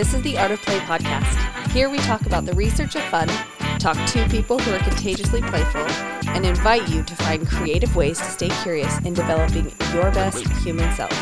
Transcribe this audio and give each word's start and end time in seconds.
This 0.00 0.14
is 0.14 0.22
the 0.22 0.38
Art 0.38 0.50
of 0.50 0.62
Play 0.62 0.78
podcast. 0.78 1.72
Here 1.72 1.90
we 1.90 1.98
talk 1.98 2.24
about 2.24 2.46
the 2.46 2.54
research 2.54 2.96
of 2.96 3.02
fun, 3.02 3.28
talk 3.78 3.98
to 4.12 4.26
people 4.30 4.58
who 4.58 4.74
are 4.74 4.78
contagiously 4.78 5.42
playful, 5.42 5.82
and 6.30 6.46
invite 6.46 6.88
you 6.88 7.02
to 7.02 7.14
find 7.16 7.46
creative 7.46 7.94
ways 7.94 8.16
to 8.16 8.24
stay 8.24 8.48
curious 8.62 8.96
in 9.00 9.12
developing 9.12 9.70
your 9.92 10.10
best 10.12 10.48
human 10.62 10.90
self. 10.94 11.12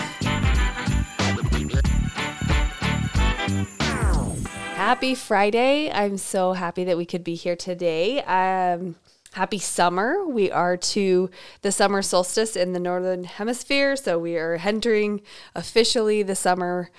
Happy 4.76 5.16
Friday. 5.16 5.90
I'm 5.90 6.16
so 6.16 6.52
happy 6.52 6.84
that 6.84 6.96
we 6.96 7.04
could 7.04 7.24
be 7.24 7.34
here 7.34 7.56
today. 7.56 8.22
Um, 8.22 8.94
happy 9.32 9.58
summer. 9.58 10.24
We 10.24 10.52
are 10.52 10.76
to 10.76 11.30
the 11.62 11.72
summer 11.72 12.00
solstice 12.00 12.54
in 12.54 12.74
the 12.74 12.80
northern 12.80 13.24
hemisphere, 13.24 13.96
so 13.96 14.20
we 14.20 14.36
are 14.36 14.54
entering 14.62 15.22
officially 15.56 16.22
the 16.22 16.36
summer 16.36 16.90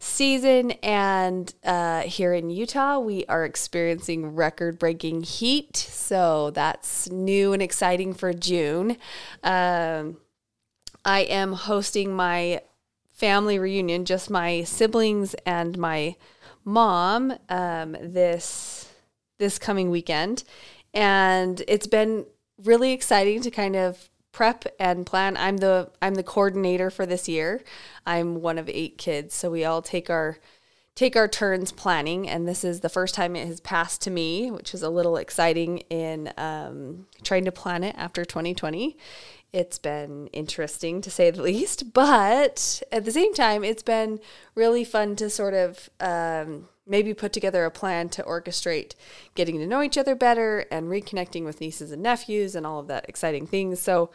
season. 0.00 0.72
And 0.82 1.54
uh, 1.62 2.00
here 2.02 2.34
in 2.34 2.50
Utah, 2.50 2.98
we 2.98 3.24
are 3.26 3.44
experiencing 3.44 4.34
record 4.34 4.78
breaking 4.78 5.22
heat. 5.22 5.76
So 5.76 6.50
that's 6.50 7.08
new 7.10 7.52
and 7.52 7.62
exciting 7.62 8.14
for 8.14 8.32
June. 8.32 8.96
Um, 9.44 10.16
I 11.04 11.20
am 11.20 11.52
hosting 11.52 12.12
my 12.14 12.62
family 13.12 13.58
reunion, 13.58 14.04
just 14.04 14.30
my 14.30 14.64
siblings 14.64 15.34
and 15.46 15.78
my 15.78 16.16
mom, 16.64 17.34
um, 17.48 17.96
this 18.00 18.88
this 19.38 19.58
coming 19.58 19.88
weekend, 19.88 20.44
and 20.92 21.62
it's 21.66 21.86
been 21.86 22.26
really 22.62 22.92
exciting 22.92 23.40
to 23.40 23.50
kind 23.50 23.74
of 23.74 24.09
prep 24.32 24.64
and 24.78 25.06
plan. 25.06 25.36
I'm 25.36 25.58
the 25.58 25.90
I'm 26.00 26.14
the 26.14 26.22
coordinator 26.22 26.90
for 26.90 27.06
this 27.06 27.28
year. 27.28 27.62
I'm 28.06 28.40
one 28.40 28.58
of 28.58 28.68
eight 28.68 28.98
kids, 28.98 29.34
so 29.34 29.50
we 29.50 29.64
all 29.64 29.82
take 29.82 30.10
our 30.10 30.38
take 30.94 31.16
our 31.16 31.28
turns 31.28 31.72
planning. 31.72 32.28
And 32.28 32.46
this 32.46 32.64
is 32.64 32.80
the 32.80 32.88
first 32.88 33.14
time 33.14 33.34
it 33.36 33.46
has 33.46 33.60
passed 33.60 34.02
to 34.02 34.10
me, 34.10 34.50
which 34.50 34.74
is 34.74 34.82
a 34.82 34.90
little 34.90 35.16
exciting 35.16 35.78
in 35.88 36.32
um, 36.36 37.06
trying 37.22 37.44
to 37.46 37.52
plan 37.52 37.84
it 37.84 37.94
after 37.96 38.24
2020. 38.24 38.96
It's 39.52 39.78
been 39.78 40.28
interesting 40.28 41.00
to 41.00 41.10
say 41.10 41.30
the 41.30 41.42
least, 41.50 41.92
but 41.92 42.82
at 42.92 43.04
the 43.04 43.12
same 43.12 43.34
time, 43.34 43.64
it's 43.64 43.82
been 43.82 44.20
really 44.54 44.84
fun 44.84 45.16
to 45.16 45.30
sort 45.30 45.54
of 45.54 45.88
um, 46.00 46.68
maybe 46.90 47.14
put 47.14 47.32
together 47.32 47.64
a 47.64 47.70
plan 47.70 48.08
to 48.10 48.22
orchestrate 48.24 48.94
getting 49.34 49.58
to 49.58 49.66
know 49.66 49.80
each 49.80 49.96
other 49.96 50.14
better 50.14 50.66
and 50.70 50.88
reconnecting 50.88 51.44
with 51.44 51.60
nieces 51.60 51.92
and 51.92 52.02
nephews 52.02 52.54
and 52.54 52.66
all 52.66 52.80
of 52.80 52.88
that 52.88 53.08
exciting 53.08 53.46
things. 53.46 53.80
So 53.80 54.10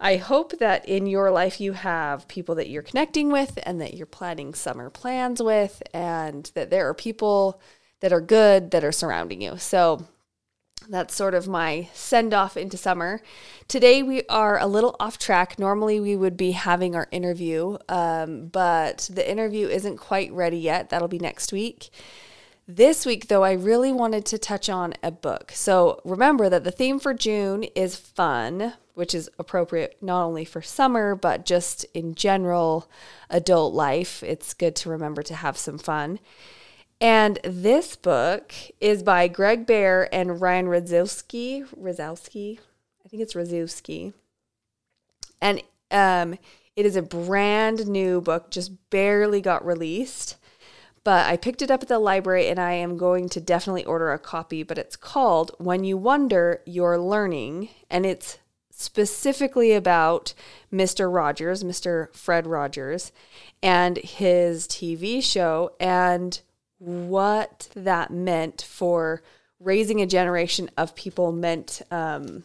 I 0.00 0.16
hope 0.16 0.58
that 0.58 0.88
in 0.88 1.06
your 1.06 1.30
life 1.30 1.60
you 1.60 1.72
have 1.72 2.26
people 2.28 2.54
that 2.54 2.68
you're 2.70 2.82
connecting 2.82 3.30
with 3.30 3.58
and 3.64 3.80
that 3.80 3.94
you're 3.94 4.06
planning 4.06 4.54
summer 4.54 4.88
plans 4.88 5.42
with 5.42 5.82
and 5.92 6.50
that 6.54 6.70
there 6.70 6.88
are 6.88 6.94
people 6.94 7.60
that 8.00 8.12
are 8.12 8.20
good 8.20 8.70
that 8.70 8.84
are 8.84 8.92
surrounding 8.92 9.42
you. 9.42 9.58
So 9.58 10.06
that's 10.88 11.14
sort 11.14 11.34
of 11.34 11.48
my 11.48 11.88
send 11.92 12.34
off 12.34 12.56
into 12.56 12.76
summer. 12.76 13.20
Today 13.68 14.02
we 14.02 14.22
are 14.28 14.58
a 14.58 14.66
little 14.66 14.96
off 15.00 15.18
track. 15.18 15.58
Normally 15.58 16.00
we 16.00 16.16
would 16.16 16.36
be 16.36 16.52
having 16.52 16.94
our 16.94 17.08
interview, 17.10 17.78
um, 17.88 18.46
but 18.46 19.08
the 19.12 19.28
interview 19.28 19.68
isn't 19.68 19.96
quite 19.96 20.32
ready 20.32 20.58
yet. 20.58 20.90
That'll 20.90 21.08
be 21.08 21.18
next 21.18 21.52
week. 21.52 21.90
This 22.68 23.04
week, 23.04 23.26
though, 23.26 23.42
I 23.42 23.52
really 23.52 23.92
wanted 23.92 24.24
to 24.26 24.38
touch 24.38 24.70
on 24.70 24.94
a 25.02 25.10
book. 25.10 25.50
So 25.52 26.00
remember 26.04 26.48
that 26.48 26.62
the 26.62 26.70
theme 26.70 27.00
for 27.00 27.12
June 27.12 27.64
is 27.74 27.96
fun, 27.96 28.74
which 28.94 29.14
is 29.14 29.28
appropriate 29.38 29.96
not 30.00 30.24
only 30.24 30.44
for 30.44 30.62
summer, 30.62 31.16
but 31.16 31.44
just 31.44 31.84
in 31.92 32.14
general 32.14 32.88
adult 33.28 33.74
life. 33.74 34.22
It's 34.22 34.54
good 34.54 34.76
to 34.76 34.90
remember 34.90 35.22
to 35.24 35.34
have 35.34 35.58
some 35.58 35.76
fun. 35.76 36.20
And 37.02 37.40
this 37.42 37.96
book 37.96 38.54
is 38.80 39.02
by 39.02 39.26
Gregg 39.26 39.66
Behr 39.66 40.06
and 40.12 40.40
Ryan 40.40 40.66
Radzowski. 40.66 41.66
Radzowski, 41.76 42.60
I 43.04 43.08
think 43.08 43.24
it's 43.24 43.34
Radzowski. 43.34 44.12
And 45.40 45.64
um, 45.90 46.38
it 46.76 46.86
is 46.86 46.94
a 46.94 47.02
brand 47.02 47.88
new 47.88 48.20
book, 48.20 48.52
just 48.52 48.88
barely 48.90 49.40
got 49.40 49.66
released. 49.66 50.36
But 51.02 51.26
I 51.26 51.36
picked 51.36 51.60
it 51.60 51.72
up 51.72 51.82
at 51.82 51.88
the 51.88 51.98
library 51.98 52.46
and 52.46 52.60
I 52.60 52.74
am 52.74 52.96
going 52.96 53.28
to 53.30 53.40
definitely 53.40 53.84
order 53.84 54.12
a 54.12 54.18
copy. 54.20 54.62
But 54.62 54.78
it's 54.78 54.94
called 54.94 55.50
When 55.58 55.82
You 55.82 55.96
Wonder, 55.96 56.62
You're 56.66 56.98
Learning. 56.98 57.70
And 57.90 58.06
it's 58.06 58.38
specifically 58.70 59.72
about 59.72 60.34
Mr. 60.72 61.12
Rogers, 61.12 61.64
Mr. 61.64 62.14
Fred 62.14 62.46
Rogers, 62.46 63.10
and 63.60 63.96
his 63.98 64.68
TV 64.68 65.20
show. 65.20 65.72
And 65.80 66.40
what 66.82 67.68
that 67.76 68.10
meant 68.10 68.62
for 68.62 69.22
raising 69.60 70.00
a 70.00 70.06
generation 70.06 70.68
of 70.76 70.96
people 70.96 71.30
meant 71.30 71.80
um, 71.90 72.42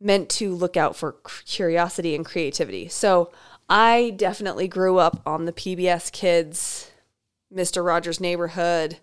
meant 0.00 0.28
to 0.30 0.54
look 0.54 0.76
out 0.76 0.96
for 0.96 1.16
curiosity 1.44 2.14
and 2.14 2.24
creativity. 2.24 2.88
So 2.88 3.30
I 3.68 4.14
definitely 4.16 4.68
grew 4.68 4.98
up 4.98 5.20
on 5.26 5.44
the 5.44 5.52
PBS 5.52 6.10
Kids, 6.12 6.90
Mr. 7.52 7.84
Rogers' 7.84 8.20
Neighborhood, 8.20 8.98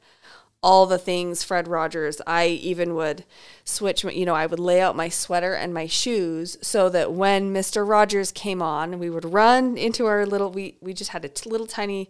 all 0.64 0.85
the 0.85 0.97
things 0.97 1.44
Fred 1.44 1.68
Rogers. 1.68 2.22
I 2.25 2.47
even 2.47 2.96
would 2.96 3.25
switch, 3.66 4.03
you 4.06 4.25
know, 4.25 4.34
I 4.34 4.47
would 4.47 4.59
lay 4.59 4.81
out 4.81 4.96
my 4.96 5.09
sweater 5.09 5.53
and 5.53 5.74
my 5.74 5.85
shoes 5.85 6.58
so 6.62 6.90
that 6.90 7.12
when 7.12 7.53
Mr. 7.53 7.88
Rogers 7.88 8.31
came 8.31 8.62
on, 8.62 8.97
we 8.97 9.09
would 9.09 9.25
run 9.25 9.78
into 9.78 10.06
our 10.08 10.25
little, 10.25 10.50
we, 10.50 10.78
we 10.81 10.94
just 10.94 11.12
had 11.12 11.25
a 11.25 11.30
t- 11.30 11.50
little 11.50 11.68
tiny 11.68 12.09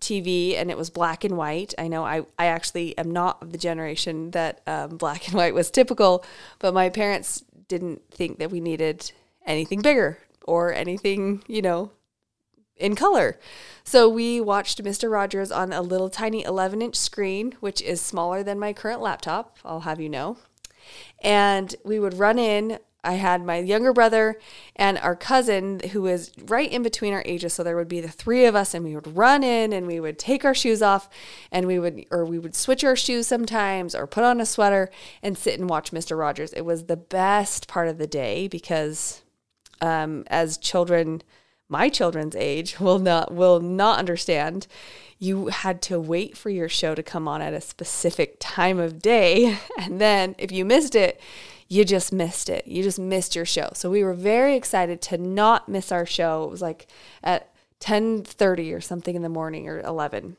TV 0.00 0.56
and 0.56 0.70
it 0.70 0.76
was 0.76 0.90
black 0.90 1.24
and 1.24 1.36
white. 1.36 1.74
I 1.78 1.88
know 1.88 2.04
I, 2.04 2.22
I 2.38 2.46
actually 2.46 2.96
am 2.98 3.10
not 3.10 3.42
of 3.42 3.52
the 3.52 3.58
generation 3.58 4.30
that 4.32 4.60
um, 4.66 4.96
black 4.96 5.26
and 5.26 5.34
white 5.34 5.54
was 5.54 5.70
typical, 5.70 6.24
but 6.58 6.74
my 6.74 6.88
parents 6.88 7.44
didn't 7.68 8.02
think 8.10 8.38
that 8.38 8.50
we 8.50 8.60
needed 8.60 9.12
anything 9.44 9.80
bigger 9.80 10.18
or 10.44 10.72
anything, 10.72 11.42
you 11.46 11.62
know, 11.62 11.90
in 12.76 12.94
color. 12.94 13.38
So 13.84 14.08
we 14.08 14.40
watched 14.40 14.82
Mr. 14.82 15.10
Rogers 15.10 15.50
on 15.50 15.72
a 15.72 15.82
little 15.82 16.10
tiny 16.10 16.42
11 16.44 16.82
inch 16.82 16.96
screen, 16.96 17.54
which 17.60 17.80
is 17.82 18.00
smaller 18.00 18.42
than 18.42 18.58
my 18.58 18.72
current 18.72 19.00
laptop, 19.00 19.58
I'll 19.64 19.80
have 19.80 20.00
you 20.00 20.08
know. 20.08 20.36
And 21.20 21.74
we 21.84 21.98
would 21.98 22.14
run 22.14 22.38
in. 22.38 22.78
I 23.06 23.12
had 23.14 23.44
my 23.44 23.58
younger 23.58 23.92
brother 23.92 24.38
and 24.74 24.98
our 24.98 25.14
cousin 25.14 25.80
who 25.92 26.02
was 26.02 26.32
right 26.46 26.70
in 26.70 26.82
between 26.82 27.14
our 27.14 27.22
ages. 27.24 27.54
So 27.54 27.62
there 27.62 27.76
would 27.76 27.88
be 27.88 28.00
the 28.00 28.08
three 28.08 28.44
of 28.46 28.56
us, 28.56 28.74
and 28.74 28.84
we 28.84 28.94
would 28.94 29.16
run 29.16 29.44
in 29.44 29.72
and 29.72 29.86
we 29.86 30.00
would 30.00 30.18
take 30.18 30.44
our 30.44 30.54
shoes 30.54 30.82
off 30.82 31.08
and 31.52 31.66
we 31.66 31.78
would, 31.78 32.04
or 32.10 32.24
we 32.24 32.38
would 32.38 32.56
switch 32.56 32.82
our 32.82 32.96
shoes 32.96 33.28
sometimes 33.28 33.94
or 33.94 34.06
put 34.06 34.24
on 34.24 34.40
a 34.40 34.46
sweater 34.46 34.90
and 35.22 35.38
sit 35.38 35.58
and 35.58 35.70
watch 35.70 35.92
Mr. 35.92 36.18
Rogers. 36.18 36.52
It 36.52 36.64
was 36.64 36.84
the 36.84 36.96
best 36.96 37.68
part 37.68 37.88
of 37.88 37.98
the 37.98 38.08
day 38.08 38.48
because 38.48 39.22
um, 39.80 40.24
as 40.26 40.58
children, 40.58 41.22
my 41.68 41.88
children's 41.88 42.36
age 42.36 42.80
will 42.80 42.98
not 42.98 43.32
will 43.32 43.60
not 43.60 43.98
understand 43.98 44.66
you 45.18 45.46
had 45.46 45.80
to 45.80 45.98
wait 45.98 46.36
for 46.36 46.50
your 46.50 46.68
show 46.68 46.94
to 46.94 47.02
come 47.02 47.26
on 47.26 47.40
at 47.40 47.54
a 47.54 47.60
specific 47.60 48.36
time 48.38 48.78
of 48.78 49.00
day 49.00 49.58
and 49.78 50.00
then 50.00 50.34
if 50.38 50.52
you 50.52 50.64
missed 50.64 50.94
it 50.94 51.20
you 51.68 51.84
just 51.84 52.12
missed 52.12 52.48
it. 52.48 52.66
You 52.66 52.82
just 52.82 52.98
missed 52.98 53.34
your 53.34 53.44
show. 53.44 53.70
So 53.74 53.90
we 53.90 54.04
were 54.04 54.14
very 54.14 54.56
excited 54.56 55.00
to 55.02 55.18
not 55.18 55.68
miss 55.68 55.90
our 55.90 56.06
show. 56.06 56.44
It 56.44 56.50
was 56.50 56.62
like 56.62 56.86
at 57.22 57.52
10:30 57.80 58.72
or 58.72 58.80
something 58.80 59.14
in 59.14 59.22
the 59.22 59.28
morning 59.28 59.68
or 59.68 59.80
11 59.80 60.36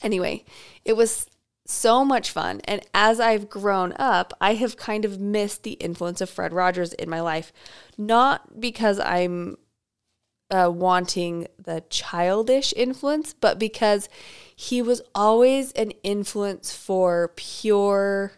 anyway 0.00 0.44
it 0.84 0.94
was 0.94 1.26
so 1.64 2.04
much 2.04 2.30
fun. 2.30 2.60
And 2.64 2.84
as 2.92 3.20
I've 3.20 3.48
grown 3.48 3.92
up 3.94 4.32
I 4.40 4.54
have 4.54 4.76
kind 4.76 5.04
of 5.04 5.20
missed 5.20 5.64
the 5.64 5.72
influence 5.72 6.20
of 6.20 6.30
Fred 6.30 6.52
Rogers 6.52 6.92
in 6.92 7.10
my 7.10 7.20
life 7.20 7.52
not 7.98 8.60
because 8.60 9.00
I'm 9.00 9.56
uh, 10.52 10.70
wanting 10.70 11.48
the 11.58 11.82
childish 11.88 12.74
influence, 12.76 13.32
but 13.32 13.58
because 13.58 14.08
he 14.54 14.82
was 14.82 15.00
always 15.14 15.72
an 15.72 15.92
influence 16.02 16.74
for 16.74 17.32
pure 17.36 18.32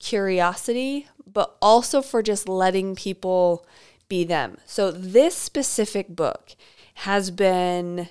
curiosity, 0.00 1.06
but 1.36 1.54
also 1.60 2.00
for 2.00 2.22
just 2.22 2.48
letting 2.48 2.94
people 2.94 3.66
be 4.08 4.24
them. 4.24 4.56
So, 4.64 4.90
this 4.90 5.36
specific 5.36 6.16
book 6.16 6.56
has 6.94 7.30
been 7.30 8.08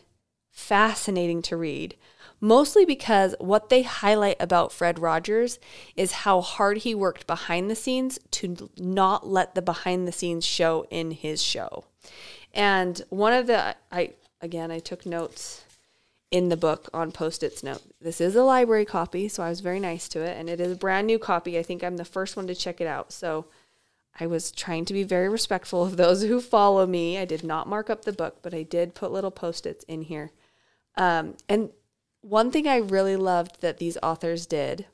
fascinating 0.51 1.41
to 1.41 1.57
read, 1.57 1.95
mostly 2.39 2.85
because 2.85 3.33
what 3.39 3.69
they 3.69 3.81
highlight 3.81 4.35
about 4.39 4.71
Fred 4.71 4.99
Rogers 4.99 5.57
is 5.95 6.11
how 6.11 6.39
hard 6.39 6.77
he 6.77 6.93
worked 6.93 7.25
behind 7.25 7.67
the 7.67 7.75
scenes 7.75 8.19
to 8.29 8.69
not 8.77 9.25
let 9.27 9.55
the 9.55 9.61
behind 9.63 10.07
the 10.07 10.11
scenes 10.11 10.45
show 10.45 10.85
in 10.91 11.09
his 11.09 11.41
show. 11.41 11.85
And 12.53 13.01
one 13.09 13.33
of 13.33 13.47
the 13.47 13.75
I 13.91 14.13
again 14.39 14.69
I 14.69 14.77
took 14.77 15.03
notes 15.03 15.64
in 16.35 16.49
the 16.49 16.57
book 16.57 16.89
on 16.93 17.13
post-its 17.13 17.63
note. 17.63 17.81
This 18.01 18.19
is 18.19 18.35
a 18.35 18.43
library 18.43 18.83
copy, 18.83 19.29
so 19.29 19.41
I 19.41 19.47
was 19.47 19.61
very 19.61 19.79
nice 19.79 20.09
to 20.09 20.19
it 20.19 20.37
and 20.37 20.49
it 20.49 20.59
is 20.59 20.73
a 20.73 20.75
brand 20.75 21.07
new 21.07 21.17
copy. 21.17 21.57
I 21.57 21.63
think 21.63 21.81
I'm 21.81 21.95
the 21.95 22.03
first 22.03 22.35
one 22.35 22.45
to 22.47 22.53
check 22.53 22.81
it 22.81 22.87
out. 22.87 23.13
So 23.13 23.45
I 24.19 24.27
was 24.27 24.51
trying 24.51 24.83
to 24.83 24.93
be 24.93 25.03
very 25.03 25.29
respectful 25.29 25.85
of 25.85 25.95
those 25.95 26.23
who 26.23 26.41
follow 26.41 26.85
me. 26.85 27.17
I 27.17 27.23
did 27.23 27.45
not 27.45 27.69
mark 27.69 27.89
up 27.89 28.03
the 28.03 28.11
book, 28.11 28.39
but 28.41 28.53
I 28.53 28.63
did 28.63 28.93
put 28.93 29.13
little 29.13 29.31
post-its 29.31 29.85
in 29.85 30.01
here. 30.01 30.31
Um, 30.97 31.37
and 31.47 31.69
one 32.19 32.51
thing 32.51 32.67
I 32.67 32.79
really 32.79 33.15
loved 33.15 33.61
that 33.61 33.77
these 33.77 33.97
authors 34.03 34.45
did 34.45 34.87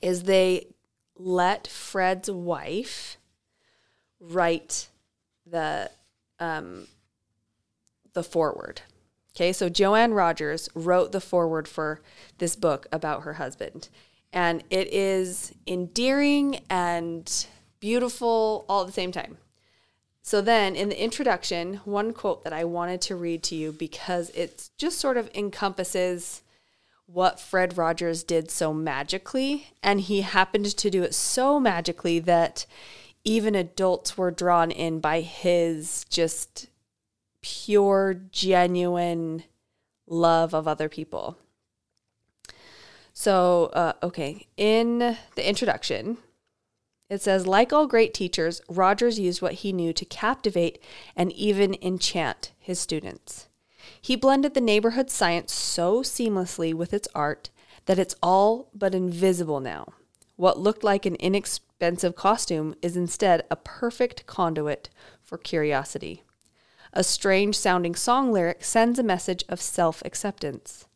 is 0.00 0.22
they 0.22 0.68
let 1.16 1.66
Fred's 1.66 2.30
wife 2.30 3.16
write 4.20 4.90
the 5.44 5.90
um, 6.38 6.86
the 8.12 8.22
foreword. 8.22 8.82
Okay, 9.36 9.52
so 9.52 9.68
Joanne 9.68 10.14
Rogers 10.14 10.70
wrote 10.74 11.12
the 11.12 11.20
foreword 11.20 11.68
for 11.68 12.00
this 12.38 12.56
book 12.56 12.86
about 12.90 13.24
her 13.24 13.34
husband. 13.34 13.90
And 14.32 14.64
it 14.70 14.88
is 14.90 15.52
endearing 15.66 16.60
and 16.70 17.46
beautiful 17.78 18.64
all 18.66 18.80
at 18.80 18.86
the 18.86 18.94
same 18.94 19.12
time. 19.12 19.36
So 20.22 20.40
then 20.40 20.74
in 20.74 20.88
the 20.88 21.00
introduction, 21.00 21.82
one 21.84 22.14
quote 22.14 22.44
that 22.44 22.54
I 22.54 22.64
wanted 22.64 23.02
to 23.02 23.14
read 23.14 23.42
to 23.44 23.54
you 23.54 23.72
because 23.72 24.30
it 24.30 24.70
just 24.78 24.98
sort 24.98 25.18
of 25.18 25.30
encompasses 25.34 26.40
what 27.04 27.38
Fred 27.38 27.76
Rogers 27.76 28.24
did 28.24 28.50
so 28.50 28.72
magically. 28.72 29.68
And 29.82 30.00
he 30.00 30.22
happened 30.22 30.74
to 30.74 30.88
do 30.88 31.02
it 31.02 31.14
so 31.14 31.60
magically 31.60 32.20
that 32.20 32.64
even 33.22 33.54
adults 33.54 34.16
were 34.16 34.30
drawn 34.30 34.70
in 34.70 34.98
by 34.98 35.20
his 35.20 36.06
just 36.08 36.68
pure, 37.46 38.12
genuine 38.32 39.44
love 40.08 40.52
of 40.52 40.66
other 40.66 40.88
people. 40.88 41.38
So, 43.12 43.66
uh, 43.66 43.92
okay, 44.02 44.48
in 44.56 44.98
the 44.98 45.48
introduction, 45.48 46.18
it 47.08 47.22
says, 47.22 47.46
like 47.46 47.72
all 47.72 47.86
great 47.86 48.12
teachers, 48.12 48.60
Rogers 48.68 49.20
used 49.20 49.40
what 49.40 49.54
he 49.54 49.72
knew 49.72 49.92
to 49.92 50.04
captivate 50.04 50.82
and 51.14 51.30
even 51.34 51.76
enchant 51.80 52.50
his 52.58 52.80
students. 52.80 53.46
He 54.00 54.16
blended 54.16 54.54
the 54.54 54.60
neighborhood 54.60 55.08
science 55.08 55.52
so 55.52 56.02
seamlessly 56.02 56.74
with 56.74 56.92
its 56.92 57.06
art 57.14 57.50
that 57.84 58.00
it's 58.00 58.16
all 58.20 58.70
but 58.74 58.92
invisible 58.92 59.60
now. 59.60 59.92
What 60.34 60.58
looked 60.58 60.82
like 60.82 61.06
an 61.06 61.14
inexpensive 61.16 62.16
costume 62.16 62.74
is 62.82 62.96
instead 62.96 63.44
a 63.52 63.56
perfect 63.56 64.26
conduit 64.26 64.90
for 65.22 65.38
curiosity. 65.38 66.24
A 66.98 67.04
strange 67.04 67.58
sounding 67.58 67.94
song 67.94 68.32
lyric 68.32 68.64
sends 68.64 68.98
a 68.98 69.02
message 69.02 69.44
of 69.50 69.60
self 69.60 70.02
acceptance. 70.06 70.86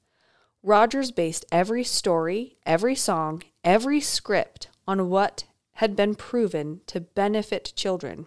Rogers 0.63 1.11
based 1.11 1.45
every 1.53 1.85
story, 1.85 2.57
every 2.65 2.95
song, 2.95 3.43
every 3.63 4.01
script 4.01 4.69
on 4.89 5.11
what 5.11 5.45
had 5.73 5.95
been 5.95 6.15
proven 6.15 6.81
to 6.87 7.03
benefit 7.03 7.75
children. 7.77 8.25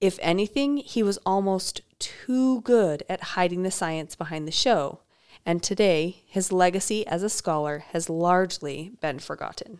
If 0.00 0.18
anything, 0.20 0.78
he 0.78 1.00
was 1.04 1.20
almost 1.24 1.82
too 2.00 2.60
good 2.62 3.04
at 3.08 3.22
hiding 3.22 3.62
the 3.62 3.70
science 3.70 4.16
behind 4.16 4.48
the 4.48 4.50
show, 4.50 4.98
and 5.46 5.62
today 5.62 6.24
his 6.26 6.50
legacy 6.50 7.06
as 7.06 7.22
a 7.22 7.30
scholar 7.30 7.84
has 7.92 8.10
largely 8.10 8.90
been 9.00 9.20
forgotten. 9.20 9.78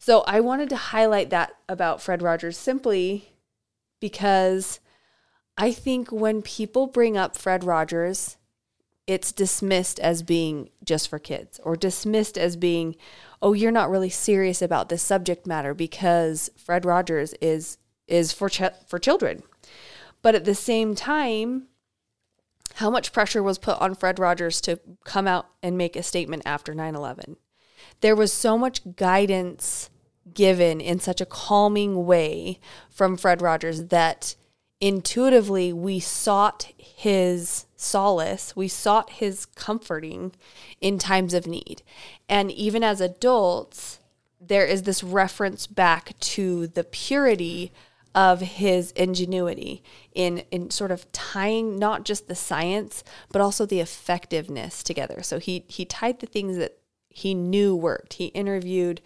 So 0.00 0.22
I 0.22 0.40
wanted 0.40 0.68
to 0.70 0.76
highlight 0.76 1.30
that 1.30 1.54
about 1.68 2.02
Fred 2.02 2.22
Rogers 2.22 2.58
simply 2.58 3.34
because 4.00 4.80
I 5.56 5.72
think 5.72 6.10
when 6.10 6.42
people 6.42 6.86
bring 6.86 7.16
up 7.16 7.36
Fred 7.36 7.64
Rogers, 7.64 8.36
it's 9.06 9.32
dismissed 9.32 9.98
as 10.00 10.22
being 10.22 10.70
just 10.84 11.08
for 11.08 11.18
kids 11.18 11.60
or 11.64 11.76
dismissed 11.76 12.38
as 12.38 12.56
being, 12.56 12.96
oh, 13.40 13.52
you're 13.52 13.70
not 13.72 13.90
really 13.90 14.10
serious 14.10 14.62
about 14.62 14.88
this 14.88 15.02
subject 15.02 15.46
matter 15.46 15.74
because 15.74 16.50
Fred 16.56 16.84
Rogers 16.84 17.34
is 17.40 17.78
is 18.08 18.32
for 18.32 18.48
ch- 18.48 18.62
for 18.86 18.98
children. 18.98 19.42
But 20.22 20.34
at 20.34 20.44
the 20.44 20.54
same 20.54 20.94
time, 20.94 21.68
how 22.74 22.90
much 22.90 23.12
pressure 23.12 23.42
was 23.42 23.58
put 23.58 23.80
on 23.80 23.94
Fred 23.94 24.18
Rogers 24.18 24.60
to 24.62 24.80
come 25.04 25.26
out 25.26 25.46
and 25.62 25.76
make 25.76 25.96
a 25.96 26.02
statement 26.02 26.42
after 26.46 26.74
9/11? 26.74 27.36
There 28.00 28.16
was 28.16 28.32
so 28.32 28.56
much 28.56 28.96
guidance 28.96 29.90
given 30.32 30.80
in 30.80 31.00
such 31.00 31.20
a 31.20 31.26
calming 31.26 32.06
way 32.06 32.60
from 32.88 33.16
Fred 33.16 33.42
Rogers 33.42 33.86
that 33.86 34.36
intuitively 34.82 35.72
we 35.72 36.00
sought 36.00 36.72
his 36.76 37.66
solace, 37.76 38.56
we 38.56 38.66
sought 38.66 39.10
his 39.10 39.46
comforting 39.46 40.32
in 40.80 40.98
times 40.98 41.32
of 41.32 41.46
need. 41.46 41.82
And 42.28 42.50
even 42.50 42.82
as 42.82 43.00
adults, 43.00 44.00
there 44.40 44.66
is 44.66 44.82
this 44.82 45.04
reference 45.04 45.68
back 45.68 46.18
to 46.18 46.66
the 46.66 46.82
purity 46.82 47.72
of 48.14 48.40
his 48.40 48.90
ingenuity 48.90 49.82
in 50.12 50.38
in 50.50 50.70
sort 50.70 50.90
of 50.90 51.10
tying 51.12 51.78
not 51.78 52.04
just 52.04 52.28
the 52.28 52.34
science 52.34 53.02
but 53.30 53.40
also 53.40 53.64
the 53.64 53.80
effectiveness 53.80 54.82
together. 54.82 55.22
So 55.22 55.38
he 55.38 55.64
he 55.68 55.86
tied 55.86 56.20
the 56.20 56.26
things 56.26 56.58
that 56.58 56.76
he 57.08 57.32
knew 57.32 57.74
worked. 57.74 58.14
He 58.14 58.26
interviewed 58.26 59.00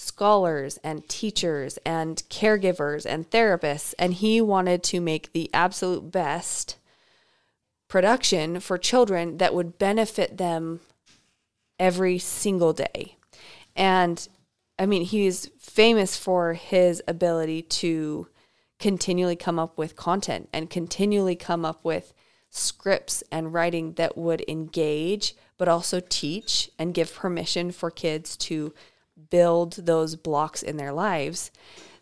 scholars 0.00 0.78
and 0.82 1.06
teachers 1.08 1.78
and 1.84 2.22
caregivers 2.30 3.04
and 3.04 3.28
therapists, 3.30 3.94
and 3.98 4.14
he 4.14 4.40
wanted 4.40 4.82
to 4.82 4.98
make 4.98 5.32
the 5.32 5.50
absolute 5.52 6.10
best 6.10 6.76
production 7.86 8.60
for 8.60 8.78
children 8.78 9.36
that 9.36 9.54
would 9.54 9.78
benefit 9.78 10.38
them 10.38 10.80
every 11.78 12.18
single 12.18 12.72
day. 12.72 13.16
And 13.76 14.26
I 14.78 14.86
mean, 14.86 15.02
he's 15.02 15.50
famous 15.58 16.16
for 16.16 16.54
his 16.54 17.02
ability 17.06 17.62
to 17.62 18.26
continually 18.78 19.36
come 19.36 19.58
up 19.58 19.76
with 19.76 19.96
content 19.96 20.48
and 20.54 20.70
continually 20.70 21.36
come 21.36 21.66
up 21.66 21.84
with 21.84 22.14
scripts 22.48 23.22
and 23.30 23.52
writing 23.52 23.92
that 23.94 24.16
would 24.16 24.42
engage, 24.48 25.36
but 25.58 25.68
also 25.68 26.00
teach 26.00 26.70
and 26.78 26.94
give 26.94 27.14
permission 27.14 27.70
for 27.70 27.90
kids 27.90 28.34
to 28.38 28.72
build 29.28 29.74
those 29.74 30.16
blocks 30.16 30.62
in 30.62 30.76
their 30.76 30.92
lives 30.92 31.50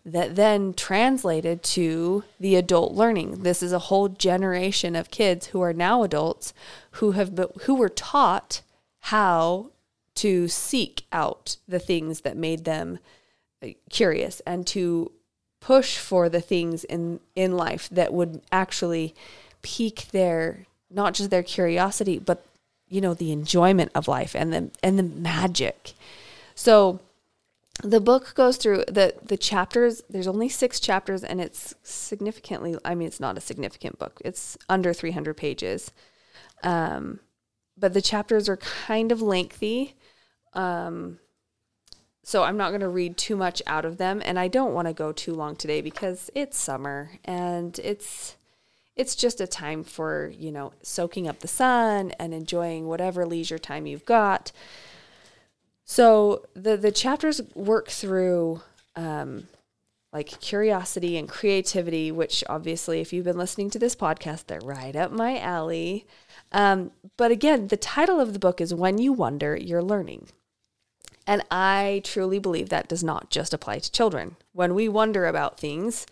that 0.04 0.36
then 0.36 0.72
translated 0.72 1.62
to 1.62 2.24
the 2.40 2.56
adult 2.56 2.94
learning. 2.94 3.42
This 3.42 3.62
is 3.62 3.72
a 3.72 3.78
whole 3.78 4.08
generation 4.08 4.96
of 4.96 5.10
kids 5.10 5.48
who 5.48 5.60
are 5.60 5.72
now 5.72 6.02
adults 6.02 6.54
who 6.92 7.12
have 7.12 7.38
who 7.62 7.74
were 7.74 7.88
taught 7.88 8.62
how 9.00 9.70
to 10.14 10.48
seek 10.48 11.04
out 11.12 11.56
the 11.66 11.78
things 11.78 12.22
that 12.22 12.36
made 12.36 12.64
them 12.64 12.98
curious 13.90 14.40
and 14.46 14.66
to 14.68 15.12
push 15.60 15.98
for 15.98 16.28
the 16.28 16.40
things 16.40 16.84
in 16.84 17.20
in 17.34 17.56
life 17.56 17.88
that 17.90 18.12
would 18.12 18.40
actually 18.50 19.14
pique 19.62 20.08
their 20.12 20.66
not 20.90 21.14
just 21.14 21.30
their 21.30 21.42
curiosity 21.42 22.18
but 22.18 22.44
you 22.88 23.00
know 23.00 23.14
the 23.14 23.32
enjoyment 23.32 23.90
of 23.94 24.08
life 24.08 24.34
and 24.34 24.52
the 24.52 24.70
and 24.82 24.98
the 24.98 25.02
magic. 25.02 25.92
So 26.54 27.00
the 27.82 28.00
book 28.00 28.34
goes 28.34 28.56
through 28.56 28.84
the 28.88 29.14
the 29.22 29.36
chapters 29.36 30.02
there's 30.10 30.26
only 30.26 30.48
six 30.48 30.80
chapters 30.80 31.22
and 31.22 31.40
it's 31.40 31.74
significantly 31.82 32.76
i 32.84 32.94
mean 32.94 33.06
it's 33.06 33.20
not 33.20 33.38
a 33.38 33.40
significant 33.40 33.98
book 33.98 34.20
it's 34.24 34.56
under 34.68 34.92
300 34.92 35.34
pages. 35.34 35.92
Um, 36.64 37.20
but 37.76 37.94
the 37.94 38.02
chapters 38.02 38.48
are 38.48 38.56
kind 38.56 39.12
of 39.12 39.22
lengthy 39.22 39.94
um, 40.54 41.20
so 42.24 42.42
i'm 42.42 42.56
not 42.56 42.70
going 42.70 42.80
to 42.80 42.88
read 42.88 43.16
too 43.16 43.36
much 43.36 43.62
out 43.66 43.84
of 43.84 43.96
them 43.96 44.20
and 44.24 44.38
i 44.38 44.48
don't 44.48 44.74
want 44.74 44.88
to 44.88 44.94
go 44.94 45.12
too 45.12 45.34
long 45.34 45.54
today 45.54 45.80
because 45.80 46.30
it's 46.34 46.58
summer 46.58 47.12
and 47.24 47.78
it's 47.78 48.36
it's 48.96 49.14
just 49.14 49.40
a 49.40 49.46
time 49.46 49.84
for 49.84 50.32
you 50.36 50.50
know 50.50 50.72
soaking 50.82 51.28
up 51.28 51.38
the 51.38 51.48
sun 51.48 52.10
and 52.18 52.34
enjoying 52.34 52.88
whatever 52.88 53.24
leisure 53.24 53.58
time 53.58 53.86
you've 53.86 54.04
got 54.04 54.50
so 55.90 56.44
the 56.52 56.76
the 56.76 56.92
chapters 56.92 57.40
work 57.54 57.88
through 57.88 58.60
um, 58.94 59.48
like 60.12 60.38
curiosity 60.40 61.16
and 61.16 61.26
creativity, 61.26 62.12
which 62.12 62.44
obviously, 62.46 63.00
if 63.00 63.10
you've 63.10 63.24
been 63.24 63.38
listening 63.38 63.70
to 63.70 63.78
this 63.78 63.96
podcast, 63.96 64.46
they're 64.46 64.60
right 64.62 64.94
up 64.94 65.10
my 65.10 65.38
alley. 65.38 66.06
Um, 66.52 66.90
but 67.16 67.30
again, 67.30 67.68
the 67.68 67.78
title 67.78 68.20
of 68.20 68.34
the 68.34 68.38
book 68.38 68.60
is 68.60 68.74
When 68.74 68.98
You 68.98 69.14
Wonder, 69.14 69.56
You're 69.56 69.82
Learning. 69.82 70.28
And 71.26 71.42
I 71.50 72.02
truly 72.04 72.38
believe 72.38 72.68
that 72.68 72.88
does 72.88 73.02
not 73.02 73.30
just 73.30 73.54
apply 73.54 73.78
to 73.78 73.90
children. 73.90 74.36
When 74.52 74.74
we 74.74 74.90
wonder 74.90 75.26
about 75.26 75.58
things, 75.58 76.06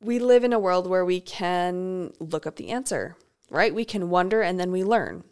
we 0.00 0.18
live 0.18 0.42
in 0.42 0.54
a 0.54 0.58
world 0.58 0.86
where 0.86 1.04
we 1.04 1.20
can 1.20 2.14
look 2.18 2.46
up 2.46 2.56
the 2.56 2.70
answer, 2.70 3.14
right? 3.50 3.74
We 3.74 3.84
can 3.84 4.08
wonder 4.08 4.40
and 4.40 4.58
then 4.58 4.72
we 4.72 4.84
learn. 4.84 5.24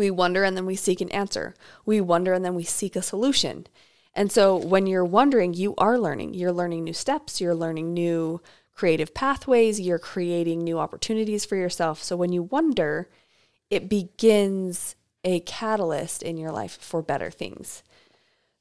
We 0.00 0.10
wonder 0.10 0.44
and 0.44 0.56
then 0.56 0.64
we 0.64 0.76
seek 0.76 1.02
an 1.02 1.10
answer. 1.10 1.54
We 1.84 2.00
wonder 2.00 2.32
and 2.32 2.42
then 2.42 2.54
we 2.54 2.64
seek 2.64 2.96
a 2.96 3.02
solution. 3.02 3.66
And 4.14 4.32
so 4.32 4.56
when 4.56 4.86
you're 4.86 5.04
wondering, 5.04 5.52
you 5.52 5.74
are 5.76 5.98
learning. 5.98 6.32
You're 6.32 6.52
learning 6.52 6.84
new 6.84 6.94
steps, 6.94 7.38
you're 7.38 7.54
learning 7.54 7.92
new 7.92 8.40
creative 8.74 9.12
pathways, 9.12 9.78
you're 9.78 9.98
creating 9.98 10.64
new 10.64 10.78
opportunities 10.78 11.44
for 11.44 11.56
yourself. 11.56 12.02
So 12.02 12.16
when 12.16 12.32
you 12.32 12.44
wonder, 12.44 13.10
it 13.68 13.90
begins 13.90 14.96
a 15.22 15.40
catalyst 15.40 16.22
in 16.22 16.38
your 16.38 16.50
life 16.50 16.78
for 16.80 17.02
better 17.02 17.30
things. 17.30 17.82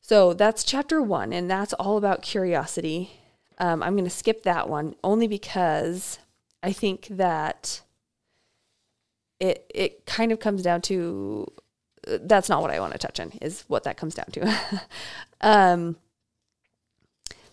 So 0.02 0.34
that's 0.34 0.66
chapter 0.66 1.02
one, 1.02 1.32
and 1.32 1.50
that's 1.50 1.72
all 1.72 1.96
about 1.96 2.22
curiosity. 2.22 3.12
Um, 3.60 3.82
I'm 3.82 3.94
going 3.94 4.04
to 4.04 4.10
skip 4.10 4.44
that 4.44 4.68
one 4.68 4.94
only 5.06 5.30
because 5.30 6.20
I 6.62 6.74
think 6.74 7.08
that 7.12 7.80
it 9.40 9.70
it 9.74 10.06
kind 10.06 10.32
of 10.32 10.40
comes 10.40 10.62
down 10.62 10.82
to 10.82 11.48
that's 12.22 12.50
not 12.50 12.62
what 12.62 12.72
I 12.72 12.80
want 12.80 12.94
to 12.94 13.00
touch 13.00 13.20
on 13.20 13.32
is 13.42 13.64
what 13.68 13.84
that 13.84 13.98
comes 13.98 14.16
down 14.16 14.28
to. 14.32 14.82
um 15.42 15.98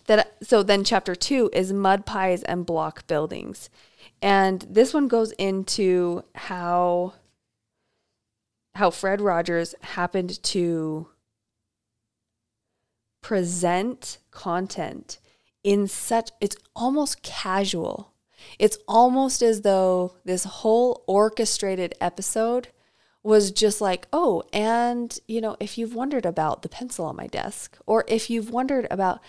that 0.07 0.37
so 0.43 0.63
then 0.63 0.85
chapter 0.85 1.15
2 1.15 1.51
is 1.53 1.73
mud 1.73 2.07
pies 2.07 2.43
and 2.45 2.65
block 2.65 3.07
buildings. 3.07 3.71
And 4.23 4.63
this 4.69 4.95
one 4.95 5.09
goes 5.09 5.33
into 5.33 6.25
how 6.35 7.15
how 8.75 8.91
Fred 8.91 9.21
Rogers 9.21 9.75
happened 9.83 10.43
to 10.43 11.09
present 13.23 14.19
content 14.31 15.19
in 15.65 15.89
such 15.89 16.31
it's 16.41 16.57
almost 16.75 17.23
casual. 17.23 18.13
It's 18.59 18.79
almost 18.89 19.43
as 19.43 19.63
though 19.63 20.15
this 20.25 20.45
whole 20.45 21.05
orchestrated 21.07 21.95
episode 22.01 22.69
was 23.23 23.51
just 23.51 23.81
like, 23.81 24.07
oh, 24.13 24.45
and 24.53 25.19
you 25.27 25.41
know, 25.41 25.57
if 25.59 25.77
you've 25.77 25.95
wondered 25.95 26.25
about 26.25 26.63
the 26.63 26.69
pencil 26.69 27.07
on 27.07 27.17
my 27.17 27.27
desk, 27.27 27.77
or 27.87 28.05
if 28.07 28.31
you've 28.31 28.51
wondered 28.51 28.87
about 28.91 29.21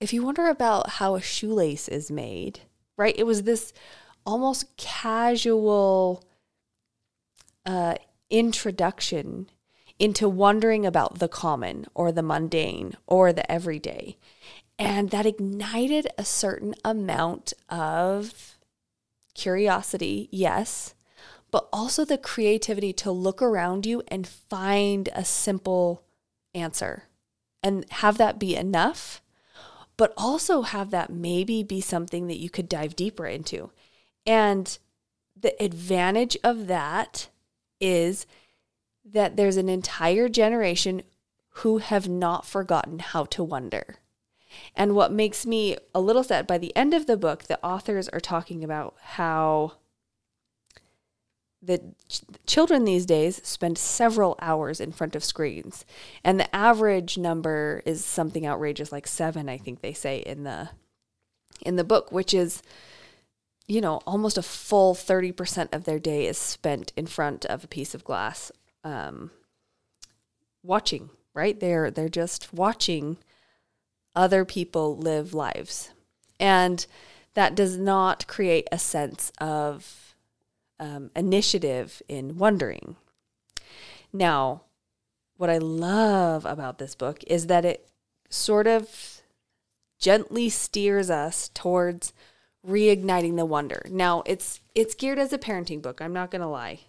if 0.00 0.14
you 0.14 0.24
wonder 0.24 0.48
about 0.48 0.88
how 0.90 1.14
a 1.14 1.20
shoelace 1.20 1.86
is 1.86 2.10
made, 2.10 2.60
right? 2.96 3.14
It 3.16 3.24
was 3.24 3.42
this 3.42 3.72
almost 4.24 4.76
casual 4.76 6.24
uh, 7.66 7.94
introduction 8.30 9.50
into 9.98 10.28
wondering 10.28 10.86
about 10.86 11.18
the 11.18 11.28
common 11.28 11.86
or 11.94 12.10
the 12.10 12.22
mundane 12.22 12.96
or 13.06 13.32
the 13.32 13.50
everyday. 13.52 14.16
And 14.80 15.10
that 15.10 15.26
ignited 15.26 16.08
a 16.16 16.24
certain 16.24 16.74
amount 16.82 17.52
of 17.68 18.56
curiosity, 19.34 20.30
yes, 20.32 20.94
but 21.50 21.68
also 21.70 22.06
the 22.06 22.16
creativity 22.16 22.94
to 22.94 23.10
look 23.10 23.42
around 23.42 23.84
you 23.84 24.02
and 24.08 24.26
find 24.26 25.10
a 25.14 25.22
simple 25.22 26.02
answer 26.54 27.04
and 27.62 27.84
have 27.90 28.16
that 28.16 28.38
be 28.38 28.56
enough, 28.56 29.20
but 29.98 30.14
also 30.16 30.62
have 30.62 30.90
that 30.92 31.10
maybe 31.10 31.62
be 31.62 31.82
something 31.82 32.26
that 32.28 32.40
you 32.40 32.48
could 32.48 32.68
dive 32.68 32.96
deeper 32.96 33.26
into. 33.26 33.70
And 34.24 34.78
the 35.38 35.62
advantage 35.62 36.38
of 36.42 36.68
that 36.68 37.28
is 37.82 38.24
that 39.04 39.36
there's 39.36 39.58
an 39.58 39.68
entire 39.68 40.30
generation 40.30 41.02
who 41.56 41.78
have 41.78 42.08
not 42.08 42.46
forgotten 42.46 43.00
how 43.00 43.24
to 43.26 43.44
wonder. 43.44 43.98
And 44.74 44.94
what 44.94 45.12
makes 45.12 45.46
me 45.46 45.76
a 45.94 46.00
little 46.00 46.22
sad 46.24 46.46
by 46.46 46.58
the 46.58 46.74
end 46.76 46.94
of 46.94 47.06
the 47.06 47.16
book, 47.16 47.44
the 47.44 47.62
authors 47.64 48.08
are 48.08 48.20
talking 48.20 48.64
about 48.64 48.94
how 49.00 49.74
the 51.62 51.80
ch- 52.08 52.22
children 52.46 52.84
these 52.84 53.04
days 53.04 53.40
spend 53.46 53.76
several 53.76 54.38
hours 54.40 54.80
in 54.80 54.92
front 54.92 55.14
of 55.14 55.24
screens. 55.24 55.84
And 56.24 56.40
the 56.40 56.54
average 56.54 57.18
number 57.18 57.82
is 57.84 58.04
something 58.04 58.46
outrageous 58.46 58.92
like 58.92 59.06
7, 59.06 59.48
I 59.48 59.58
think 59.58 59.80
they 59.80 59.92
say 59.92 60.18
in 60.20 60.44
the 60.44 60.70
in 61.62 61.76
the 61.76 61.84
book, 61.84 62.10
which 62.10 62.32
is 62.32 62.62
you 63.70 63.80
know, 63.80 64.00
almost 64.04 64.36
a 64.36 64.42
full 64.42 64.96
30% 64.96 65.72
of 65.72 65.84
their 65.84 66.00
day 66.00 66.26
is 66.26 66.36
spent 66.36 66.92
in 66.96 67.06
front 67.06 67.46
of 67.46 67.62
a 67.62 67.68
piece 67.68 67.94
of 67.94 68.02
glass 68.02 68.50
um, 68.82 69.30
watching, 70.64 71.08
right? 71.34 71.60
They're 71.60 71.88
they're 71.88 72.08
just 72.08 72.52
watching 72.52 73.18
other 74.14 74.44
people 74.44 74.96
live 74.96 75.34
lives. 75.34 75.90
And 76.38 76.86
that 77.34 77.54
does 77.54 77.76
not 77.76 78.26
create 78.26 78.68
a 78.72 78.78
sense 78.78 79.30
of 79.38 80.14
um, 80.78 81.10
initiative 81.14 82.02
in 82.08 82.38
wondering. 82.38 82.96
Now, 84.12 84.62
what 85.36 85.50
I 85.50 85.58
love 85.58 86.44
about 86.44 86.78
this 86.78 86.94
book 86.94 87.22
is 87.26 87.46
that 87.46 87.64
it 87.64 87.88
sort 88.28 88.66
of 88.66 89.20
gently 89.98 90.48
steers 90.48 91.10
us 91.10 91.50
towards 91.54 92.12
reigniting 92.66 93.36
the 93.36 93.44
wonder. 93.44 93.86
Now, 93.90 94.22
it's 94.26 94.60
it's 94.74 94.94
geared 94.94 95.18
as 95.18 95.32
a 95.32 95.38
parenting 95.38 95.82
book. 95.82 96.00
I'm 96.00 96.12
not 96.12 96.30
going 96.30 96.42
to 96.42 96.48
lie. 96.48 96.80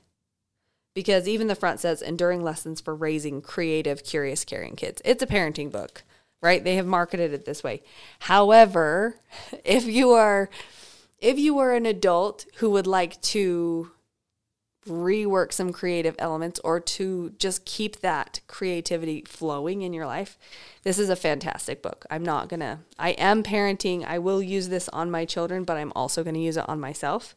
Because 0.93 1.27
even 1.27 1.47
the 1.47 1.55
front 1.55 1.79
says 1.79 2.01
enduring 2.01 2.43
lessons 2.43 2.81
for 2.81 2.93
raising 2.93 3.41
creative, 3.41 4.03
curious, 4.03 4.43
caring 4.43 4.75
kids. 4.75 5.01
It's 5.05 5.23
a 5.23 5.27
parenting 5.27 5.71
book, 5.71 6.03
right? 6.41 6.63
They 6.63 6.75
have 6.75 6.85
marketed 6.85 7.33
it 7.33 7.45
this 7.45 7.63
way. 7.63 7.83
However, 8.19 9.15
if 9.63 9.85
you 9.85 10.11
are 10.11 10.49
if 11.19 11.37
you 11.37 11.59
are 11.59 11.73
an 11.73 11.85
adult 11.85 12.47
who 12.55 12.71
would 12.71 12.87
like 12.87 13.21
to 13.21 13.91
rework 14.87 15.53
some 15.53 15.71
creative 15.71 16.15
elements 16.17 16.59
or 16.63 16.79
to 16.79 17.29
just 17.37 17.65
keep 17.65 17.99
that 17.99 18.41
creativity 18.47 19.23
flowing 19.27 19.83
in 19.83 19.93
your 19.93 20.07
life, 20.07 20.39
this 20.83 20.97
is 20.97 21.09
a 21.09 21.15
fantastic 21.15 21.83
book. 21.83 22.05
I'm 22.09 22.23
not 22.23 22.49
going 22.49 22.61
to, 22.61 22.79
I 22.97 23.11
am 23.11 23.43
parenting. 23.43 24.03
I 24.03 24.17
will 24.17 24.41
use 24.41 24.69
this 24.69 24.89
on 24.89 25.11
my 25.11 25.25
children, 25.25 25.63
but 25.63 25.77
I'm 25.77 25.93
also 25.95 26.23
going 26.23 26.33
to 26.33 26.39
use 26.41 26.57
it 26.57 26.67
on 26.67 26.79
myself. 26.79 27.35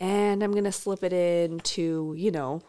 And 0.00 0.42
I'm 0.42 0.50
going 0.50 0.64
to 0.64 0.72
slip 0.72 1.04
it 1.04 1.12
into, 1.12 2.14
you 2.18 2.32
know, 2.32 2.62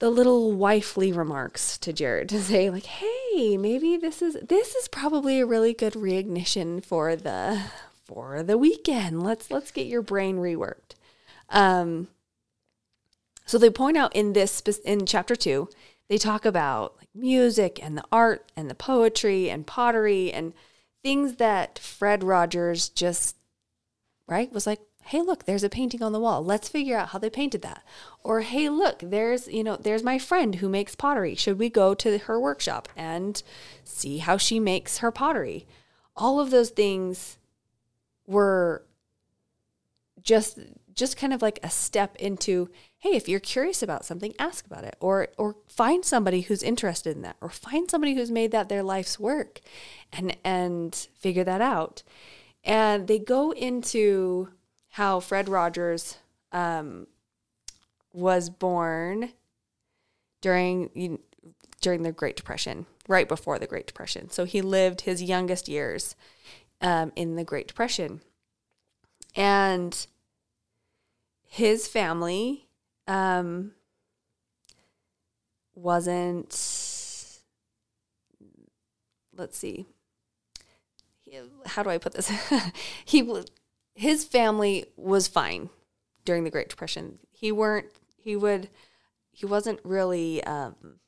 the 0.00 0.10
little 0.10 0.52
wifely 0.52 1.12
remarks 1.12 1.78
to 1.78 1.92
Jared 1.92 2.28
to 2.30 2.42
say 2.42 2.68
like, 2.70 2.86
"Hey, 2.86 3.56
maybe 3.56 3.96
this 3.96 4.20
is 4.20 4.36
this 4.46 4.74
is 4.74 4.88
probably 4.88 5.40
a 5.40 5.46
really 5.46 5.72
good 5.74 5.92
reignition 5.92 6.84
for 6.84 7.14
the 7.14 7.62
for 8.04 8.42
the 8.42 8.58
weekend. 8.58 9.22
Let's 9.22 9.50
let's 9.50 9.70
get 9.70 9.86
your 9.86 10.02
brain 10.02 10.38
reworked." 10.38 10.94
Um, 11.50 12.08
so 13.46 13.58
they 13.58 13.70
point 13.70 13.96
out 13.96 14.14
in 14.16 14.32
this 14.32 14.60
in 14.84 15.06
chapter 15.06 15.36
2, 15.36 15.68
they 16.08 16.18
talk 16.18 16.44
about 16.44 16.96
like 16.98 17.08
music 17.14 17.78
and 17.82 17.96
the 17.96 18.04
art 18.10 18.50
and 18.56 18.70
the 18.70 18.74
poetry 18.74 19.50
and 19.50 19.66
pottery 19.66 20.32
and 20.32 20.54
things 21.02 21.36
that 21.36 21.78
Fred 21.78 22.22
Rogers 22.24 22.88
just 22.88 23.36
right 24.26 24.52
was 24.52 24.66
like, 24.66 24.80
"Hey, 25.04 25.20
look, 25.20 25.44
there's 25.44 25.64
a 25.64 25.68
painting 25.68 26.02
on 26.02 26.12
the 26.12 26.20
wall. 26.20 26.44
Let's 26.44 26.68
figure 26.68 26.96
out 26.96 27.08
how 27.08 27.18
they 27.18 27.30
painted 27.30 27.62
that." 27.62 27.82
Or, 28.22 28.40
"Hey, 28.40 28.68
look, 28.68 29.00
there's, 29.00 29.48
you 29.48 29.64
know, 29.64 29.76
there's 29.76 30.02
my 30.02 30.18
friend 30.18 30.56
who 30.56 30.68
makes 30.68 30.94
pottery. 30.94 31.34
Should 31.34 31.58
we 31.58 31.68
go 31.70 31.94
to 31.94 32.18
her 32.18 32.40
workshop 32.40 32.88
and 32.96 33.42
see 33.84 34.18
how 34.18 34.36
she 34.36 34.60
makes 34.60 34.98
her 34.98 35.10
pottery?" 35.10 35.66
All 36.16 36.40
of 36.40 36.50
those 36.50 36.70
things 36.70 37.38
were 38.26 38.84
just 40.22 40.58
just 40.94 41.16
kind 41.16 41.32
of 41.32 41.40
like 41.40 41.58
a 41.62 41.70
step 41.70 42.14
into 42.16 42.68
hey, 42.98 43.16
if 43.16 43.26
you're 43.26 43.40
curious 43.40 43.82
about 43.82 44.04
something, 44.04 44.34
ask 44.38 44.66
about 44.66 44.84
it 44.84 44.96
or 45.00 45.28
or 45.38 45.56
find 45.68 46.04
somebody 46.04 46.42
who's 46.42 46.62
interested 46.62 47.16
in 47.16 47.22
that 47.22 47.36
or 47.40 47.48
find 47.48 47.90
somebody 47.90 48.14
who's 48.14 48.30
made 48.30 48.52
that 48.52 48.68
their 48.68 48.82
life's 48.82 49.18
work 49.18 49.60
and 50.12 50.36
and 50.44 50.94
figure 51.18 51.44
that 51.44 51.60
out. 51.60 52.02
And 52.62 53.08
they 53.08 53.18
go 53.18 53.52
into 53.52 54.50
how 54.90 55.20
Fred 55.20 55.48
Rogers 55.48 56.18
um, 56.52 57.06
was 58.12 58.50
born 58.50 59.32
during 60.40 61.18
during 61.80 62.02
the 62.02 62.12
Great 62.12 62.36
Depression, 62.36 62.86
right 63.08 63.28
before 63.28 63.58
the 63.58 63.66
Great 63.66 63.86
Depression. 63.86 64.30
So 64.30 64.44
he 64.44 64.60
lived 64.60 65.02
his 65.02 65.22
youngest 65.22 65.68
years 65.68 66.14
um, 66.80 67.12
in 67.16 67.36
the 67.36 67.44
Great 67.44 67.68
Depression, 67.68 68.20
and 69.34 70.06
his 71.46 71.88
family 71.88 72.68
um, 73.06 73.72
wasn't, 75.74 76.50
let's 79.36 79.56
see, 79.56 79.86
how 81.66 81.82
do 81.82 81.90
I 81.90 81.98
put 81.98 82.14
this? 82.14 82.30
he, 83.04 83.22
his 83.94 84.24
family 84.24 84.86
was 84.96 85.28
fine 85.28 85.70
during 86.24 86.44
the 86.44 86.50
Great 86.50 86.68
Depression. 86.68 87.18
He 87.30 87.52
weren't, 87.52 87.86
he 88.16 88.36
would, 88.36 88.68
he 89.32 89.46
wasn't 89.46 89.80
really, 89.84 90.42
um, 90.44 91.00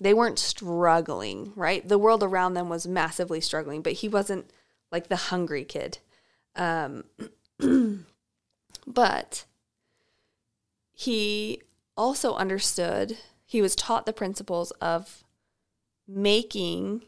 they 0.00 0.14
weren't 0.14 0.38
struggling, 0.38 1.52
right? 1.54 1.86
The 1.86 1.98
world 1.98 2.22
around 2.22 2.54
them 2.54 2.68
was 2.68 2.86
massively 2.86 3.40
struggling, 3.40 3.82
but 3.82 3.94
he 3.94 4.08
wasn't 4.08 4.50
like 4.90 5.08
the 5.08 5.16
hungry 5.16 5.64
kid. 5.64 5.98
Um, 6.56 7.04
but 8.86 9.44
he 10.92 11.62
also 11.96 12.34
understood, 12.34 13.18
he 13.44 13.62
was 13.62 13.76
taught 13.76 14.06
the 14.06 14.12
principles 14.12 14.70
of 14.80 15.24
making 16.08 17.02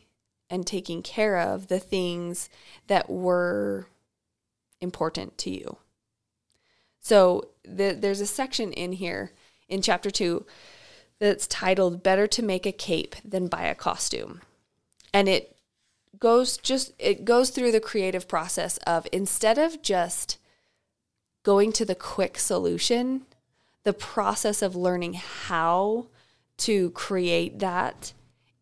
and 0.53 0.67
taking 0.67 1.03
care 1.03 1.39
of 1.39 1.69
the 1.69 1.79
things 1.79 2.51
that 2.87 3.09
were 3.09 3.87
important 4.83 5.39
to 5.39 5.51
you. 5.51 5.79
So 7.01 7.49
the, 7.65 7.97
there's 7.99 8.21
a 8.21 8.27
section 8.27 8.71
in 8.75 8.93
here 8.93 9.33
in 9.67 9.81
chapter 9.81 10.11
two 10.11 10.45
that's 11.19 11.47
titled 11.47 12.03
Better 12.03 12.27
to 12.27 12.43
Make 12.43 12.67
a 12.67 12.73
Cape 12.73 13.17
Than 13.25 13.49
Buy 13.49 13.63
a 13.63 13.75
Costume. 13.75 14.43
And 15.15 15.27
it 15.27 15.57
goes 16.19 16.59
just, 16.59 16.93
it 16.99 17.25
goes 17.25 17.49
through 17.49 17.73
the 17.73 17.81
creative 17.81 18.29
process 18.29 18.77
of 18.87 19.07
instead 19.11 19.57
of 19.57 19.81
just 19.81 20.37
going 21.45 21.73
to 21.73 21.87
the 21.87 21.95
quick 21.95 22.39
solution, 22.39 23.23
the 23.85 23.95
process 23.95 24.61
of 24.61 24.77
learning 24.77 25.15
how 25.15 26.09
to 26.59 26.91
create 26.91 27.59
that 27.61 28.13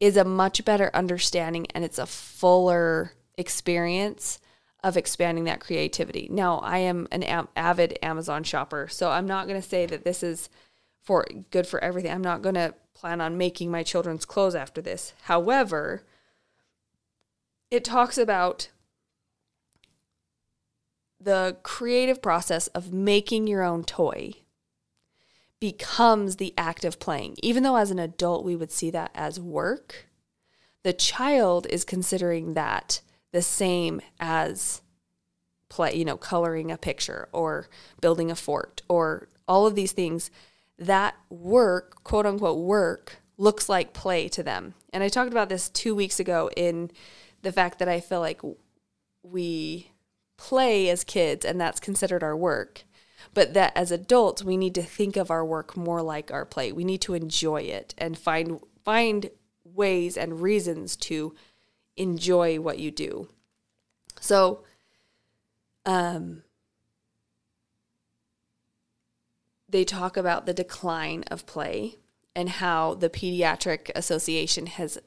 is 0.00 0.16
a 0.16 0.24
much 0.24 0.64
better 0.64 0.90
understanding 0.94 1.66
and 1.74 1.84
it's 1.84 1.98
a 1.98 2.06
fuller 2.06 3.12
experience 3.36 4.40
of 4.82 4.96
expanding 4.96 5.44
that 5.44 5.60
creativity. 5.60 6.26
Now, 6.30 6.58
I 6.60 6.78
am 6.78 7.06
an 7.12 7.22
am- 7.22 7.48
avid 7.54 7.98
Amazon 8.02 8.42
shopper, 8.42 8.88
so 8.88 9.10
I'm 9.10 9.26
not 9.26 9.46
going 9.46 9.60
to 9.60 9.68
say 9.68 9.84
that 9.86 10.04
this 10.04 10.22
is 10.22 10.48
for 11.02 11.26
good 11.50 11.66
for 11.66 11.82
everything. 11.84 12.10
I'm 12.10 12.22
not 12.24 12.40
going 12.40 12.54
to 12.54 12.74
plan 12.94 13.20
on 13.20 13.36
making 13.36 13.70
my 13.70 13.82
children's 13.82 14.24
clothes 14.24 14.54
after 14.54 14.80
this. 14.80 15.12
However, 15.22 16.02
it 17.70 17.84
talks 17.84 18.16
about 18.16 18.70
the 21.20 21.58
creative 21.62 22.22
process 22.22 22.66
of 22.68 22.92
making 22.92 23.46
your 23.46 23.62
own 23.62 23.84
toy 23.84 24.34
becomes 25.60 26.36
the 26.36 26.54
act 26.56 26.84
of 26.84 26.98
playing. 26.98 27.36
Even 27.42 27.62
though 27.62 27.76
as 27.76 27.90
an 27.90 27.98
adult 27.98 28.44
we 28.44 28.56
would 28.56 28.72
see 28.72 28.90
that 28.90 29.10
as 29.14 29.38
work, 29.38 30.06
the 30.82 30.92
child 30.92 31.66
is 31.68 31.84
considering 31.84 32.54
that 32.54 33.02
the 33.32 33.42
same 33.42 34.00
as 34.18 34.80
play, 35.68 35.94
you 35.94 36.04
know, 36.04 36.16
coloring 36.16 36.70
a 36.70 36.78
picture 36.78 37.28
or 37.32 37.68
building 38.00 38.30
a 38.30 38.34
fort 38.34 38.82
or 38.88 39.28
all 39.46 39.66
of 39.66 39.74
these 39.74 39.92
things. 39.92 40.30
That 40.78 41.14
work, 41.28 42.02
quote 42.04 42.26
unquote 42.26 42.58
work, 42.58 43.20
looks 43.36 43.68
like 43.68 43.92
play 43.92 44.28
to 44.28 44.42
them. 44.42 44.74
And 44.92 45.02
I 45.04 45.08
talked 45.08 45.30
about 45.30 45.48
this 45.48 45.68
two 45.68 45.94
weeks 45.94 46.18
ago 46.18 46.50
in 46.56 46.90
the 47.42 47.52
fact 47.52 47.78
that 47.78 47.88
I 47.88 48.00
feel 48.00 48.20
like 48.20 48.40
we 49.22 49.92
play 50.36 50.88
as 50.88 51.04
kids 51.04 51.44
and 51.44 51.60
that's 51.60 51.80
considered 51.80 52.22
our 52.22 52.36
work. 52.36 52.84
But 53.34 53.54
that 53.54 53.72
as 53.76 53.90
adults, 53.90 54.42
we 54.42 54.56
need 54.56 54.74
to 54.74 54.82
think 54.82 55.16
of 55.16 55.30
our 55.30 55.44
work 55.44 55.76
more 55.76 56.02
like 56.02 56.30
our 56.30 56.44
play. 56.44 56.72
We 56.72 56.84
need 56.84 57.00
to 57.02 57.14
enjoy 57.14 57.62
it 57.62 57.94
and 57.98 58.18
find 58.18 58.60
find 58.84 59.30
ways 59.64 60.16
and 60.16 60.40
reasons 60.40 60.96
to 60.96 61.34
enjoy 61.96 62.58
what 62.60 62.78
you 62.78 62.90
do. 62.90 63.28
So, 64.20 64.64
um, 65.86 66.42
they 69.68 69.84
talk 69.84 70.16
about 70.16 70.46
the 70.46 70.54
decline 70.54 71.24
of 71.30 71.46
play 71.46 71.98
and 72.34 72.48
how 72.48 72.94
the 72.94 73.10
Pediatric 73.10 73.90
Association 73.94 74.66
has 74.66 74.98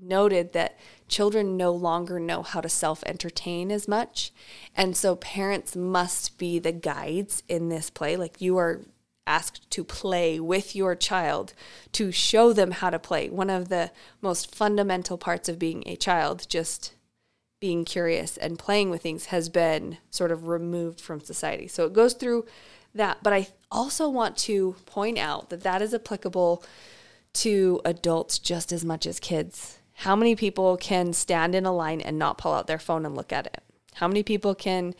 noted 0.00 0.52
that 0.52 0.78
children 1.08 1.56
no 1.56 1.72
longer 1.72 2.18
know 2.18 2.42
how 2.42 2.60
to 2.60 2.68
self 2.68 3.02
entertain 3.04 3.70
as 3.70 3.88
much. 3.88 4.32
And 4.74 4.96
so 4.96 5.16
parents 5.16 5.74
must 5.76 6.38
be 6.38 6.58
the 6.58 6.72
guides 6.72 7.42
in 7.48 7.68
this 7.68 7.90
play. 7.90 8.16
Like 8.16 8.40
you 8.40 8.56
are 8.58 8.82
asked 9.26 9.68
to 9.72 9.82
play 9.82 10.38
with 10.38 10.76
your 10.76 10.94
child 10.94 11.52
to 11.92 12.12
show 12.12 12.52
them 12.52 12.70
how 12.70 12.90
to 12.90 12.98
play. 12.98 13.28
One 13.28 13.50
of 13.50 13.68
the 13.68 13.90
most 14.20 14.54
fundamental 14.54 15.18
parts 15.18 15.48
of 15.48 15.58
being 15.58 15.82
a 15.86 15.96
child, 15.96 16.46
just 16.48 16.94
being 17.60 17.84
curious 17.84 18.36
and 18.36 18.58
playing 18.58 18.90
with 18.90 19.02
things, 19.02 19.26
has 19.26 19.48
been 19.48 19.98
sort 20.10 20.30
of 20.30 20.46
removed 20.46 21.00
from 21.00 21.20
society. 21.20 21.66
So 21.66 21.86
it 21.86 21.92
goes 21.92 22.14
through 22.14 22.46
that. 22.94 23.18
But 23.22 23.32
I 23.32 23.48
also 23.70 24.08
want 24.08 24.36
to 24.38 24.76
point 24.86 25.18
out 25.18 25.50
that 25.50 25.62
that 25.62 25.82
is 25.82 25.92
applicable 25.92 26.62
to 27.34 27.80
adults 27.84 28.38
just 28.38 28.72
as 28.72 28.84
much 28.84 29.06
as 29.06 29.20
kids. 29.20 29.75
How 29.96 30.14
many 30.14 30.36
people 30.36 30.76
can 30.76 31.12
stand 31.12 31.54
in 31.54 31.64
a 31.64 31.72
line 31.72 32.00
and 32.00 32.18
not 32.18 32.38
pull 32.38 32.52
out 32.52 32.66
their 32.66 32.78
phone 32.78 33.06
and 33.06 33.16
look 33.16 33.32
at 33.32 33.46
it? 33.46 33.62
How 33.94 34.06
many 34.06 34.22
people 34.22 34.54
can 34.54 34.94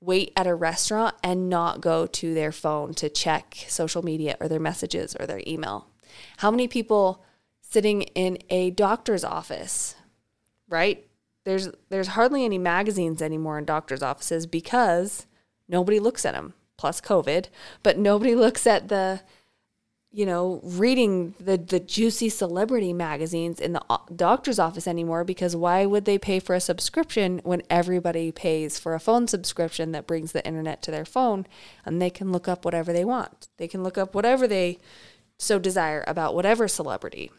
wait 0.00 0.32
at 0.36 0.46
a 0.46 0.54
restaurant 0.54 1.14
and 1.22 1.50
not 1.50 1.80
go 1.80 2.06
to 2.06 2.34
their 2.34 2.52
phone 2.52 2.94
to 2.94 3.08
check 3.08 3.56
social 3.68 4.02
media 4.02 4.36
or 4.40 4.48
their 4.48 4.60
messages 4.60 5.14
or 5.20 5.26
their 5.26 5.42
email? 5.46 5.88
How 6.38 6.50
many 6.50 6.68
people 6.68 7.22
sitting 7.60 8.02
in 8.02 8.38
a 8.50 8.70
doctor's 8.70 9.24
office, 9.24 9.94
right? 10.68 11.06
There's 11.44 11.68
there's 11.90 12.08
hardly 12.08 12.44
any 12.44 12.56
magazines 12.56 13.20
anymore 13.20 13.58
in 13.58 13.66
doctors' 13.66 14.02
offices 14.02 14.46
because 14.46 15.26
nobody 15.68 15.98
looks 16.00 16.24
at 16.24 16.34
them. 16.34 16.54
Plus 16.76 17.00
COVID, 17.00 17.48
but 17.82 17.98
nobody 17.98 18.34
looks 18.44 18.66
at 18.66 18.88
the 18.88 19.20
you 20.14 20.24
know, 20.24 20.60
reading 20.62 21.34
the 21.40 21.56
the 21.56 21.80
juicy 21.80 22.28
celebrity 22.28 22.92
magazines 22.92 23.58
in 23.58 23.72
the 23.72 23.82
uh, 23.90 23.98
doctor's 24.14 24.60
office 24.60 24.86
anymore 24.86 25.24
because 25.24 25.56
why 25.56 25.84
would 25.84 26.04
they 26.04 26.18
pay 26.18 26.38
for 26.38 26.54
a 26.54 26.60
subscription 26.60 27.40
when 27.42 27.62
everybody 27.68 28.30
pays 28.30 28.78
for 28.78 28.94
a 28.94 29.00
phone 29.00 29.26
subscription 29.26 29.90
that 29.90 30.06
brings 30.06 30.30
the 30.30 30.46
internet 30.46 30.82
to 30.82 30.92
their 30.92 31.04
phone 31.04 31.44
and 31.84 32.00
they 32.00 32.10
can 32.10 32.30
look 32.30 32.46
up 32.46 32.64
whatever 32.64 32.92
they 32.92 33.04
want. 33.04 33.48
They 33.56 33.66
can 33.66 33.82
look 33.82 33.98
up 33.98 34.14
whatever 34.14 34.46
they 34.46 34.78
so 35.36 35.58
desire 35.58 36.04
about 36.06 36.36
whatever 36.36 36.68
celebrity. 36.68 37.32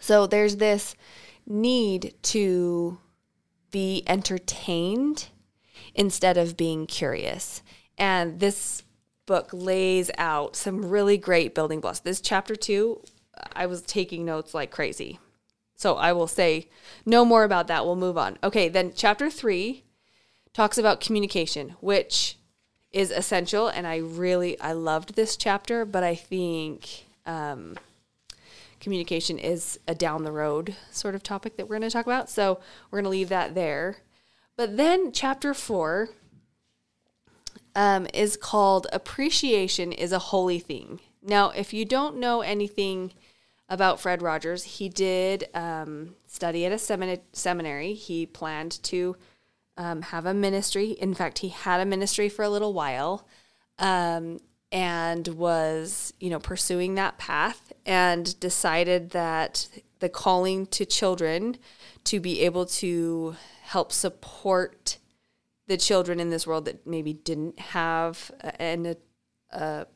So 0.00 0.26
there's 0.26 0.56
this 0.56 0.94
need 1.46 2.14
to 2.22 2.96
be 3.70 4.02
entertained 4.06 5.28
instead 5.94 6.38
of 6.38 6.56
being 6.56 6.86
curious. 6.86 7.62
And 7.98 8.40
this 8.40 8.82
book 9.26 9.50
lays 9.52 10.10
out 10.16 10.56
some 10.56 10.88
really 10.88 11.18
great 11.18 11.54
building 11.54 11.80
blocks. 11.80 11.98
This 11.98 12.20
chapter 12.20 12.56
two, 12.56 13.02
I 13.52 13.66
was 13.66 13.82
taking 13.82 14.24
notes 14.24 14.54
like 14.54 14.70
crazy. 14.70 15.18
So 15.74 15.96
I 15.96 16.12
will 16.12 16.26
say 16.26 16.70
no 17.04 17.24
more 17.24 17.44
about 17.44 17.66
that. 17.66 17.84
We'll 17.84 17.96
move 17.96 18.16
on. 18.16 18.38
Okay, 18.42 18.68
then 18.68 18.92
chapter 18.94 19.28
three 19.28 19.84
talks 20.54 20.78
about 20.78 21.00
communication, 21.00 21.76
which 21.80 22.38
is 22.92 23.10
essential. 23.10 23.68
And 23.68 23.86
I 23.86 23.96
really, 23.96 24.58
I 24.58 24.72
loved 24.72 25.16
this 25.16 25.36
chapter, 25.36 25.84
but 25.84 26.02
I 26.02 26.14
think 26.14 27.04
um, 27.26 27.76
communication 28.80 29.38
is 29.38 29.78
a 29.86 29.94
down 29.94 30.24
the 30.24 30.32
road 30.32 30.76
sort 30.90 31.14
of 31.14 31.22
topic 31.22 31.56
that 31.56 31.68
we're 31.68 31.78
going 31.78 31.90
to 31.90 31.92
talk 31.92 32.06
about. 32.06 32.30
So 32.30 32.60
we're 32.90 32.98
going 32.98 33.04
to 33.04 33.10
leave 33.10 33.28
that 33.28 33.54
there. 33.54 33.98
But 34.56 34.78
then 34.78 35.12
chapter 35.12 35.52
four 35.52 36.08
um, 37.76 38.08
is 38.14 38.36
called 38.36 38.88
Appreciation 38.92 39.92
is 39.92 40.10
a 40.10 40.18
Holy 40.18 40.58
Thing. 40.58 40.98
Now, 41.22 41.50
if 41.50 41.72
you 41.74 41.84
don't 41.84 42.16
know 42.16 42.40
anything 42.40 43.12
about 43.68 44.00
Fred 44.00 44.22
Rogers, 44.22 44.64
he 44.64 44.88
did 44.88 45.48
um, 45.54 46.16
study 46.26 46.64
at 46.64 46.72
a 46.72 46.76
semin- 46.76 47.20
seminary. 47.32 47.92
He 47.92 48.24
planned 48.24 48.82
to 48.84 49.16
um, 49.76 50.02
have 50.02 50.24
a 50.24 50.32
ministry. 50.32 50.92
In 50.92 51.14
fact, 51.14 51.40
he 51.40 51.50
had 51.50 51.80
a 51.80 51.84
ministry 51.84 52.30
for 52.30 52.42
a 52.42 52.48
little 52.48 52.72
while 52.72 53.28
um, 53.78 54.40
and 54.72 55.28
was, 55.28 56.14
you 56.18 56.30
know, 56.30 56.40
pursuing 56.40 56.94
that 56.94 57.18
path 57.18 57.74
and 57.84 58.38
decided 58.40 59.10
that 59.10 59.68
the 59.98 60.08
calling 60.08 60.66
to 60.68 60.86
children 60.86 61.58
to 62.04 62.20
be 62.20 62.40
able 62.40 62.64
to 62.64 63.36
help 63.64 63.92
support 63.92 64.96
the 65.66 65.76
children 65.76 66.20
in 66.20 66.30
this 66.30 66.46
world 66.46 66.64
that 66.66 66.86
maybe 66.86 67.12
didn't 67.12 67.58
have 67.58 68.30
and 68.58 68.86
a, 68.86 68.96
a, 69.50 69.86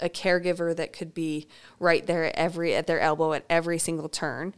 a 0.00 0.08
caregiver 0.08 0.76
that 0.76 0.92
could 0.92 1.14
be 1.14 1.48
right 1.78 2.06
there 2.06 2.24
at 2.24 2.34
every 2.34 2.74
at 2.74 2.86
their 2.86 3.00
elbow 3.00 3.32
at 3.32 3.44
every 3.48 3.78
single 3.78 4.08
turn. 4.08 4.54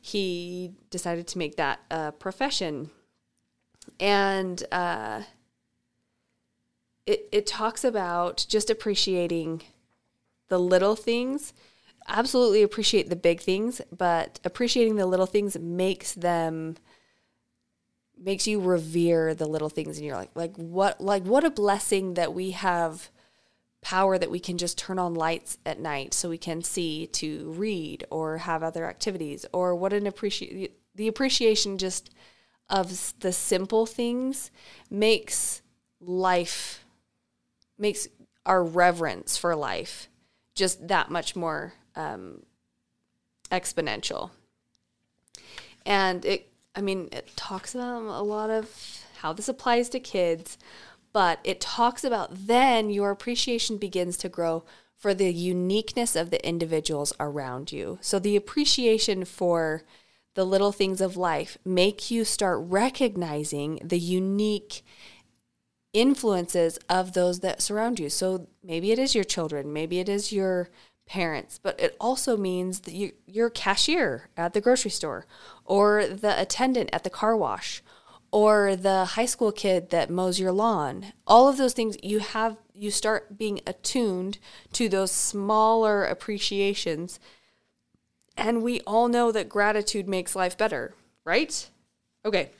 He 0.00 0.72
decided 0.90 1.26
to 1.28 1.38
make 1.38 1.56
that 1.56 1.80
a 1.90 2.12
profession, 2.12 2.90
and 3.98 4.62
uh, 4.70 5.22
it 7.06 7.28
it 7.32 7.46
talks 7.46 7.84
about 7.84 8.44
just 8.48 8.70
appreciating 8.70 9.62
the 10.48 10.58
little 10.58 10.96
things. 10.96 11.52
Absolutely 12.06 12.62
appreciate 12.62 13.08
the 13.08 13.16
big 13.16 13.40
things, 13.40 13.80
but 13.96 14.38
appreciating 14.44 14.96
the 14.96 15.06
little 15.06 15.24
things 15.24 15.58
makes 15.58 16.12
them 16.12 16.76
makes 18.24 18.46
you 18.46 18.58
revere 18.58 19.34
the 19.34 19.46
little 19.46 19.68
things 19.68 19.98
in 19.98 20.04
your 20.04 20.16
life. 20.16 20.30
Like 20.34 20.56
what 20.56 21.00
like 21.00 21.24
what 21.24 21.44
a 21.44 21.50
blessing 21.50 22.14
that 22.14 22.32
we 22.32 22.52
have 22.52 23.10
power 23.82 24.16
that 24.16 24.30
we 24.30 24.40
can 24.40 24.56
just 24.56 24.78
turn 24.78 24.98
on 24.98 25.14
lights 25.14 25.58
at 25.66 25.78
night 25.78 26.14
so 26.14 26.30
we 26.30 26.38
can 26.38 26.62
see 26.62 27.06
to 27.08 27.52
read 27.52 28.06
or 28.10 28.38
have 28.38 28.62
other 28.62 28.86
activities 28.86 29.44
or 29.52 29.74
what 29.76 29.92
an 29.92 30.06
appreciate 30.06 30.72
the 30.94 31.06
appreciation 31.06 31.76
just 31.76 32.10
of 32.70 33.12
the 33.20 33.30
simple 33.30 33.84
things 33.84 34.50
makes 34.88 35.60
life 36.00 36.86
makes 37.78 38.08
our 38.46 38.64
reverence 38.64 39.36
for 39.36 39.54
life 39.54 40.08
just 40.54 40.88
that 40.88 41.10
much 41.10 41.36
more 41.36 41.74
um, 41.94 42.42
exponential 43.52 44.30
and 45.84 46.24
it 46.24 46.53
I 46.74 46.80
mean, 46.80 47.08
it 47.12 47.30
talks 47.36 47.74
about 47.74 48.02
a 48.02 48.22
lot 48.22 48.50
of 48.50 49.04
how 49.18 49.32
this 49.32 49.48
applies 49.48 49.88
to 49.90 50.00
kids, 50.00 50.58
but 51.12 51.38
it 51.44 51.60
talks 51.60 52.04
about 52.04 52.46
then 52.46 52.90
your 52.90 53.10
appreciation 53.10 53.78
begins 53.78 54.16
to 54.18 54.28
grow 54.28 54.64
for 54.96 55.14
the 55.14 55.32
uniqueness 55.32 56.16
of 56.16 56.30
the 56.30 56.46
individuals 56.46 57.12
around 57.20 57.70
you. 57.72 57.98
So 58.00 58.18
the 58.18 58.36
appreciation 58.36 59.24
for 59.24 59.82
the 60.34 60.44
little 60.44 60.72
things 60.72 61.00
of 61.00 61.16
life 61.16 61.58
make 61.64 62.10
you 62.10 62.24
start 62.24 62.58
recognizing 62.62 63.80
the 63.84 63.98
unique 63.98 64.82
influences 65.92 66.78
of 66.88 67.12
those 67.12 67.40
that 67.40 67.62
surround 67.62 68.00
you. 68.00 68.10
So 68.10 68.48
maybe 68.62 68.90
it 68.90 68.98
is 68.98 69.14
your 69.14 69.24
children, 69.24 69.72
maybe 69.72 70.00
it 70.00 70.08
is 70.08 70.32
your 70.32 70.70
parents, 71.06 71.58
but 71.62 71.78
it 71.78 71.96
also 72.00 72.36
means 72.36 72.80
that 72.80 72.94
you, 72.94 73.12
your 73.26 73.50
cashier 73.50 74.28
at 74.36 74.54
the 74.54 74.60
grocery 74.60 74.90
store 74.90 75.26
or 75.64 76.06
the 76.06 76.40
attendant 76.40 76.90
at 76.92 77.04
the 77.04 77.10
car 77.10 77.36
wash 77.36 77.82
or 78.30 78.74
the 78.74 79.04
high 79.04 79.26
school 79.26 79.52
kid 79.52 79.90
that 79.90 80.10
mows 80.10 80.40
your 80.40 80.50
lawn. 80.50 81.12
All 81.26 81.48
of 81.48 81.56
those 81.56 81.72
things 81.72 81.96
you 82.02 82.18
have 82.18 82.56
you 82.74 82.90
start 82.90 83.38
being 83.38 83.60
attuned 83.66 84.38
to 84.72 84.88
those 84.88 85.12
smaller 85.12 86.04
appreciations. 86.04 87.20
And 88.36 88.62
we 88.62 88.80
all 88.80 89.06
know 89.06 89.30
that 89.30 89.48
gratitude 89.48 90.08
makes 90.08 90.34
life 90.34 90.58
better, 90.58 90.94
right? 91.24 91.70
Okay. 92.24 92.50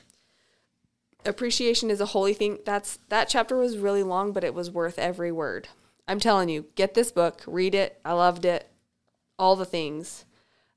Appreciation 1.24 1.90
is 1.90 2.00
a 2.00 2.06
holy 2.06 2.34
thing. 2.34 2.58
That's 2.64 2.98
that 3.08 3.28
chapter 3.28 3.56
was 3.56 3.78
really 3.78 4.04
long, 4.04 4.32
but 4.32 4.44
it 4.44 4.54
was 4.54 4.70
worth 4.70 4.98
every 4.98 5.32
word. 5.32 5.68
I'm 6.06 6.20
telling 6.20 6.48
you, 6.48 6.66
get 6.74 6.94
this 6.94 7.10
book, 7.10 7.42
read 7.46 7.74
it. 7.74 8.00
I 8.04 8.12
loved 8.12 8.44
it. 8.44 8.68
All 9.38 9.56
the 9.56 9.64
things. 9.64 10.24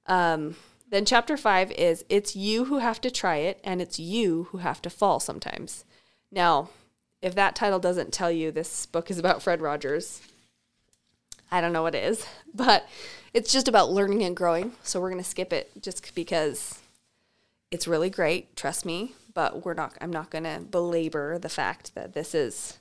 Um, 0.05 0.55
then 0.89 1.05
chapter 1.05 1.35
five 1.35 1.71
is 1.71 2.05
it's 2.09 2.35
you 2.35 2.65
who 2.65 2.77
have 2.77 3.01
to 3.01 3.11
try 3.11 3.37
it, 3.37 3.59
and 3.63 3.81
it's 3.81 3.99
you 3.99 4.47
who 4.51 4.59
have 4.59 4.81
to 4.83 4.89
fall 4.89 5.19
sometimes. 5.19 5.83
Now, 6.31 6.69
if 7.21 7.35
that 7.35 7.55
title 7.55 7.79
doesn't 7.79 8.13
tell 8.13 8.31
you 8.31 8.51
this 8.51 8.85
book 8.85 9.11
is 9.11 9.19
about 9.19 9.41
Fred 9.41 9.61
Rogers, 9.61 10.21
I 11.51 11.61
don't 11.61 11.73
know 11.73 11.83
what 11.83 11.95
is, 11.95 12.25
but 12.53 12.87
it's 13.33 13.51
just 13.51 13.67
about 13.67 13.91
learning 13.91 14.23
and 14.23 14.35
growing. 14.35 14.73
So 14.83 15.01
we're 15.01 15.11
going 15.11 15.23
to 15.23 15.29
skip 15.29 15.51
it 15.51 15.71
just 15.81 16.15
because 16.15 16.79
it's 17.69 17.87
really 17.87 18.09
great, 18.09 18.55
trust 18.55 18.85
me, 18.85 19.13
but 19.33 19.65
we're 19.65 19.73
not 19.73 19.93
I'm 19.99 20.11
not 20.11 20.29
going 20.29 20.45
to 20.45 20.61
belabor 20.61 21.37
the 21.37 21.49
fact 21.49 21.95
that 21.95 22.13
this 22.13 22.33
is 22.33 22.79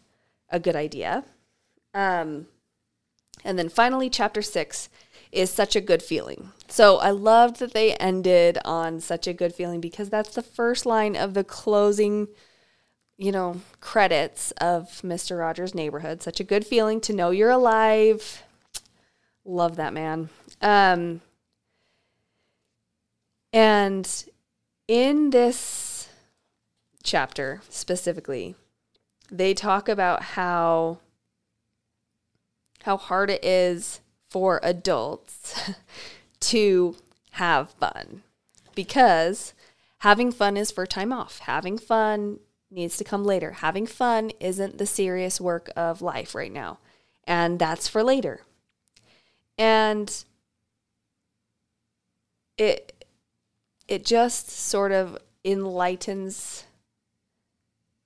a 0.48 0.60
good 0.60 0.76
idea. 0.76 1.24
Um 1.96 2.46
and 3.44 3.58
then 3.58 3.68
finally 3.68 4.10
chapter 4.10 4.42
6 4.42 4.88
is 5.32 5.50
such 5.50 5.76
a 5.76 5.80
good 5.80 6.02
feeling. 6.02 6.52
So 6.68 6.98
I 6.98 7.10
loved 7.10 7.58
that 7.60 7.72
they 7.72 7.94
ended 7.94 8.58
on 8.64 9.00
such 9.00 9.26
a 9.26 9.32
good 9.32 9.54
feeling 9.54 9.80
because 9.80 10.10
that's 10.10 10.34
the 10.34 10.42
first 10.42 10.84
line 10.84 11.16
of 11.16 11.34
the 11.34 11.44
closing, 11.44 12.28
you 13.16 13.30
know, 13.32 13.60
credits 13.80 14.50
of 14.52 15.00
Mr. 15.02 15.38
Rogers' 15.38 15.74
Neighborhood. 15.74 16.22
Such 16.22 16.40
a 16.40 16.44
good 16.44 16.66
feeling 16.66 17.00
to 17.02 17.12
know 17.12 17.30
you're 17.30 17.50
alive. 17.50 18.42
Love 19.44 19.76
that 19.76 19.92
man. 19.92 20.28
Um, 20.60 21.20
and 23.52 24.24
in 24.88 25.30
this 25.30 26.08
chapter 27.02 27.62
specifically, 27.68 28.56
they 29.30 29.54
talk 29.54 29.88
about 29.88 30.22
how 30.22 30.98
how 32.82 32.96
hard 32.96 33.30
it 33.30 33.44
is 33.44 34.00
for 34.28 34.60
adults 34.62 35.72
to 36.40 36.96
have 37.32 37.70
fun 37.70 38.22
because 38.74 39.54
having 39.98 40.30
fun 40.30 40.56
is 40.56 40.70
for 40.70 40.86
time 40.86 41.12
off. 41.12 41.40
Having 41.40 41.78
fun 41.78 42.38
needs 42.70 42.96
to 42.96 43.04
come 43.04 43.24
later. 43.24 43.52
Having 43.52 43.86
fun 43.86 44.30
isn't 44.40 44.78
the 44.78 44.86
serious 44.86 45.40
work 45.40 45.70
of 45.76 46.02
life 46.02 46.34
right 46.34 46.52
now, 46.52 46.78
and 47.24 47.58
that's 47.58 47.88
for 47.88 48.02
later. 48.02 48.42
And 49.58 50.24
it 52.58 53.04
it 53.88 54.04
just 54.04 54.50
sort 54.50 54.92
of 54.92 55.16
enlightens 55.44 56.64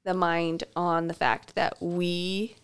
the 0.05 0.15
mind 0.15 0.65
on 0.77 1.09
the 1.09 1.15
fact 1.15 1.55
that 1.55 1.81
we 1.81 2.57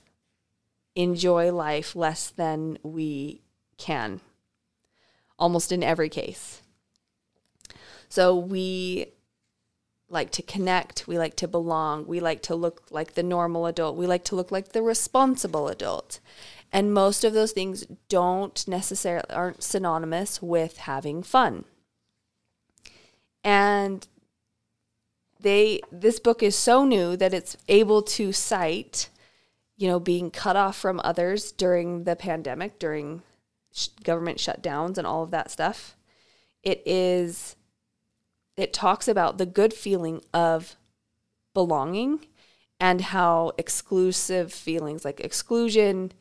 enjoy 0.97 1.53
life 1.53 1.95
less 1.95 2.31
than 2.31 2.79
we 2.83 3.43
can, 3.79 4.21
almost 5.39 5.71
in 5.71 5.83
every 5.83 6.09
case. 6.09 6.63
So 8.09 8.35
we 8.35 9.13
like 10.09 10.31
to 10.31 10.43
connect, 10.43 11.07
we 11.07 11.19
like 11.19 11.37
to 11.37 11.49
belong, 11.49 12.07
we 12.07 12.21
like 12.21 12.41
to 12.43 12.55
look 12.55 12.85
like 12.91 13.15
the 13.15 13.23
normal 13.23 13.67
adult, 13.67 13.97
we 13.97 14.07
like 14.07 14.25
to 14.25 14.37
look 14.37 14.51
like 14.51 14.71
the 14.73 14.83
responsible 14.83 15.69
adult. 15.69 16.21
And 16.73 16.95
most 16.95 17.25
of 17.25 17.33
those 17.33 17.53
things 17.53 17.87
don't 18.09 18.67
necessarily 18.67 19.29
aren't 19.31 19.63
synonymous 19.63 20.41
with 20.41 20.79
having 20.79 21.23
fun. 21.23 21.65
And 23.45 24.07
they 25.41 25.81
this 25.93 26.19
book 26.19 26.43
is 26.43 26.57
so 26.57 26.85
new 26.85 27.17
that 27.17 27.35
it's 27.35 27.57
able 27.69 28.03
to 28.03 28.33
cite 28.33 29.11
you 29.77 29.89
know 29.89 30.01
being 30.01 30.31
cut 30.31 30.57
off 30.57 30.77
from 30.77 31.01
others 31.05 31.53
during 31.53 32.05
the 32.05 32.17
pandemic 32.17 32.79
during 32.79 33.23
government 34.05 34.39
shutdowns 34.39 34.99
and 34.99 35.07
all 35.07 35.23
of 35.23 35.31
that 35.31 35.51
stuff. 35.51 35.97
It 36.63 36.83
is, 36.87 37.57
it 38.57 38.73
talks 38.73 39.09
about 39.09 39.39
the 39.39 39.47
good 39.47 39.73
feeling 39.73 40.23
of 40.33 40.77
belonging 41.55 42.27
and 42.81 43.01
how 43.01 43.53
exclusive 43.59 44.53
feelings 44.53 45.05
like 45.05 45.21
exclusion 45.21 46.13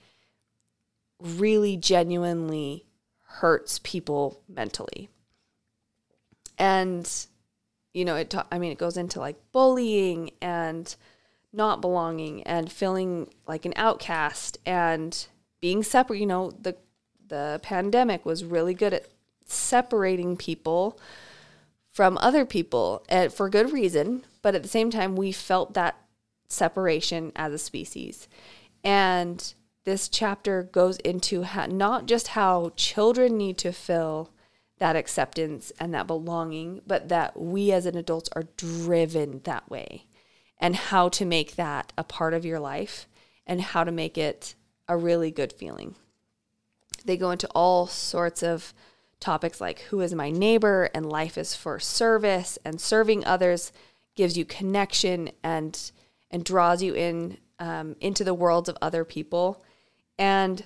really 1.19 1.77
genuinely 1.77 2.85
hurts 3.23 3.79
people 3.83 4.41
mentally. 4.47 5.09
And, 6.57 7.09
you 7.93 8.05
know, 8.05 8.15
it, 8.15 8.29
ta- 8.29 8.47
I 8.51 8.59
mean, 8.59 8.71
it 8.71 8.77
goes 8.77 8.97
into 8.97 9.19
like 9.19 9.37
bullying 9.51 10.31
and 10.41 10.93
not 11.55 11.81
belonging 11.81 12.43
and 12.43 12.71
feeling 12.71 13.29
like 13.47 13.65
an 13.65 13.73
outcast 13.75 14.57
and 14.65 15.27
being 15.61 15.83
separate, 15.83 16.19
you 16.19 16.25
know, 16.25 16.51
the 16.51 16.75
the 17.27 17.59
pandemic 17.63 18.23
was 18.25 18.45
really 18.45 18.75
good 18.75 18.93
at 18.93 19.07
separating 19.47 20.37
people 20.37 20.99
from 21.91 22.19
other 22.19 22.45
people 22.45 23.03
and 23.09 23.33
for 23.33 23.49
good 23.49 23.71
reason 23.71 24.23
but 24.43 24.53
at 24.53 24.61
the 24.61 24.69
same 24.69 24.91
time 24.91 25.15
we 25.15 25.31
felt 25.31 25.73
that 25.73 25.97
separation 26.47 27.31
as 27.35 27.51
a 27.51 27.57
species. 27.57 28.27
And 28.83 29.53
this 29.85 30.07
chapter 30.07 30.63
goes 30.63 30.97
into 30.97 31.41
how, 31.43 31.65
not 31.65 32.05
just 32.05 32.29
how 32.29 32.71
children 32.75 33.37
need 33.37 33.57
to 33.59 33.71
feel 33.71 34.31
that 34.77 34.95
acceptance 34.95 35.71
and 35.79 35.93
that 35.93 36.05
belonging 36.05 36.81
but 36.85 37.09
that 37.09 37.39
we 37.39 37.71
as 37.71 37.85
an 37.85 37.97
adults 37.97 38.29
are 38.35 38.43
driven 38.57 39.41
that 39.45 39.69
way 39.69 40.05
and 40.57 40.75
how 40.75 41.09
to 41.09 41.25
make 41.25 41.55
that 41.55 41.93
a 41.97 42.03
part 42.03 42.33
of 42.33 42.45
your 42.45 42.59
life 42.59 43.07
and 43.45 43.61
how 43.61 43.83
to 43.83 43.91
make 43.91 44.17
it 44.17 44.55
a 44.87 44.97
really 44.97 45.31
good 45.31 45.53
feeling. 45.53 45.95
They 47.03 47.17
go 47.17 47.31
into 47.31 47.47
all 47.49 47.87
sorts 47.87 48.41
of 48.41 48.73
topics 49.19 49.61
like 49.61 49.79
who 49.79 50.01
is 50.01 50.13
my 50.13 50.29
neighbor 50.29 50.89
and 50.93 51.05
life 51.05 51.37
is 51.37 51.55
for 51.55 51.79
service 51.79 52.57
and 52.65 52.79
serving 52.79 53.25
others 53.25 53.71
gives 54.15 54.37
you 54.37 54.45
connection 54.45 55.29
and 55.43 55.91
and 56.31 56.43
draws 56.43 56.81
you 56.81 56.93
in 56.93 57.37
um, 57.59 57.95
into 58.01 58.23
the 58.23 58.33
worlds 58.33 58.67
of 58.67 58.77
other 58.81 59.05
people. 59.05 59.63
And 60.17 60.65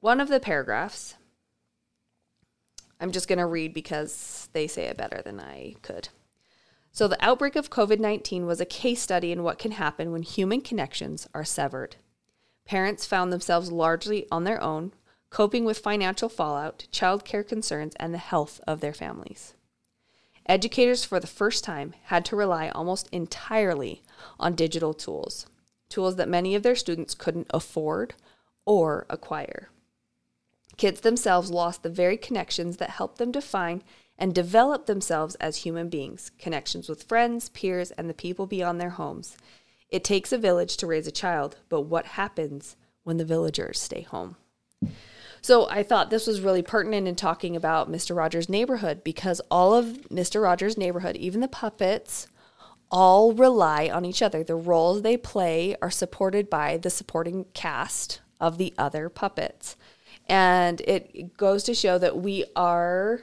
one 0.00 0.20
of 0.20 0.28
the 0.28 0.40
paragraphs 0.40 1.14
i'm 3.04 3.12
just 3.12 3.28
going 3.28 3.38
to 3.38 3.46
read 3.46 3.72
because 3.72 4.48
they 4.52 4.66
say 4.66 4.86
it 4.86 4.96
better 4.96 5.22
than 5.22 5.38
i 5.38 5.74
could 5.82 6.08
so 6.90 7.06
the 7.06 7.24
outbreak 7.24 7.54
of 7.54 7.70
covid-19 7.70 8.46
was 8.46 8.60
a 8.60 8.66
case 8.66 9.00
study 9.00 9.30
in 9.30 9.42
what 9.42 9.58
can 9.58 9.72
happen 9.72 10.10
when 10.10 10.22
human 10.22 10.60
connections 10.60 11.28
are 11.34 11.44
severed 11.44 11.96
Parents 12.64 13.04
found 13.04 13.32
themselves 13.32 13.70
largely 13.70 14.26
on 14.30 14.44
their 14.44 14.62
own, 14.62 14.92
coping 15.30 15.64
with 15.64 15.78
financial 15.78 16.28
fallout, 16.28 16.86
childcare 16.90 17.46
concerns, 17.46 17.94
and 17.96 18.14
the 18.14 18.18
health 18.18 18.60
of 18.66 18.80
their 18.80 18.94
families. 18.94 19.54
Educators, 20.46 21.04
for 21.04 21.20
the 21.20 21.26
first 21.26 21.64
time, 21.64 21.94
had 22.04 22.24
to 22.26 22.36
rely 22.36 22.68
almost 22.68 23.08
entirely 23.10 24.02
on 24.38 24.54
digital 24.54 24.94
tools, 24.94 25.46
tools 25.88 26.16
that 26.16 26.28
many 26.28 26.54
of 26.54 26.62
their 26.62 26.76
students 26.76 27.14
couldn't 27.14 27.50
afford 27.50 28.14
or 28.66 29.06
acquire. 29.10 29.68
Kids 30.76 31.00
themselves 31.00 31.50
lost 31.50 31.82
the 31.82 31.88
very 31.88 32.16
connections 32.16 32.78
that 32.78 32.90
helped 32.90 33.18
them 33.18 33.32
define 33.32 33.82
and 34.18 34.34
develop 34.34 34.86
themselves 34.86 35.34
as 35.36 35.58
human 35.58 35.88
beings 35.88 36.30
connections 36.38 36.88
with 36.88 37.02
friends, 37.02 37.48
peers, 37.48 37.90
and 37.92 38.08
the 38.08 38.14
people 38.14 38.46
beyond 38.46 38.80
their 38.80 38.90
homes 38.90 39.36
it 39.94 40.02
takes 40.02 40.32
a 40.32 40.38
village 40.38 40.76
to 40.78 40.88
raise 40.88 41.06
a 41.06 41.12
child, 41.12 41.56
but 41.68 41.82
what 41.82 42.04
happens 42.04 42.74
when 43.04 43.16
the 43.16 43.24
villagers 43.24 43.80
stay 43.80 44.00
home? 44.00 44.34
So 45.40 45.68
I 45.70 45.84
thought 45.84 46.10
this 46.10 46.26
was 46.26 46.40
really 46.40 46.62
pertinent 46.62 47.06
in 47.06 47.14
talking 47.14 47.54
about 47.54 47.92
Mr. 47.92 48.16
Rogers' 48.16 48.48
neighborhood 48.48 49.04
because 49.04 49.40
all 49.52 49.72
of 49.72 50.08
Mr. 50.10 50.42
Rogers' 50.42 50.76
neighborhood, 50.76 51.16
even 51.16 51.40
the 51.40 51.46
puppets, 51.46 52.26
all 52.90 53.32
rely 53.32 53.88
on 53.88 54.04
each 54.04 54.20
other. 54.20 54.42
The 54.42 54.56
roles 54.56 55.02
they 55.02 55.16
play 55.16 55.76
are 55.80 55.92
supported 55.92 56.50
by 56.50 56.76
the 56.76 56.90
supporting 56.90 57.44
cast 57.54 58.20
of 58.40 58.58
the 58.58 58.74
other 58.76 59.08
puppets. 59.08 59.76
And 60.26 60.80
it 60.82 61.36
goes 61.36 61.64
to 61.64 61.74
show 61.74 61.98
that 61.98 62.18
we 62.18 62.44
are 62.56 63.22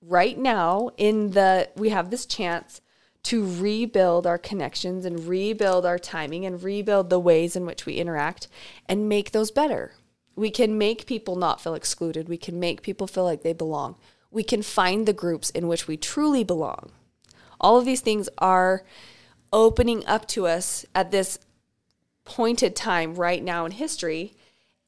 right 0.00 0.36
now 0.38 0.90
in 0.96 1.30
the, 1.30 1.68
we 1.76 1.90
have 1.90 2.10
this 2.10 2.26
chance 2.26 2.80
to 3.24 3.46
rebuild 3.58 4.26
our 4.26 4.36
connections 4.36 5.04
and 5.04 5.26
rebuild 5.26 5.86
our 5.86 5.98
timing 5.98 6.44
and 6.44 6.62
rebuild 6.62 7.08
the 7.08 7.18
ways 7.18 7.56
in 7.56 7.64
which 7.64 7.86
we 7.86 7.94
interact 7.94 8.48
and 8.86 9.08
make 9.08 9.30
those 9.30 9.50
better. 9.50 9.94
We 10.36 10.50
can 10.50 10.76
make 10.76 11.06
people 11.06 11.36
not 11.36 11.60
feel 11.60 11.74
excluded. 11.74 12.28
We 12.28 12.36
can 12.36 12.60
make 12.60 12.82
people 12.82 13.06
feel 13.06 13.24
like 13.24 13.42
they 13.42 13.52
belong. 13.52 13.96
We 14.30 14.42
can 14.42 14.62
find 14.62 15.06
the 15.06 15.12
groups 15.12 15.48
in 15.50 15.68
which 15.68 15.86
we 15.86 15.96
truly 15.96 16.44
belong. 16.44 16.90
All 17.60 17.78
of 17.78 17.84
these 17.84 18.00
things 18.00 18.28
are 18.38 18.84
opening 19.52 20.04
up 20.06 20.26
to 20.28 20.46
us 20.46 20.84
at 20.94 21.10
this 21.10 21.38
pointed 22.24 22.74
time 22.74 23.14
right 23.14 23.42
now 23.42 23.64
in 23.64 23.72
history. 23.72 24.34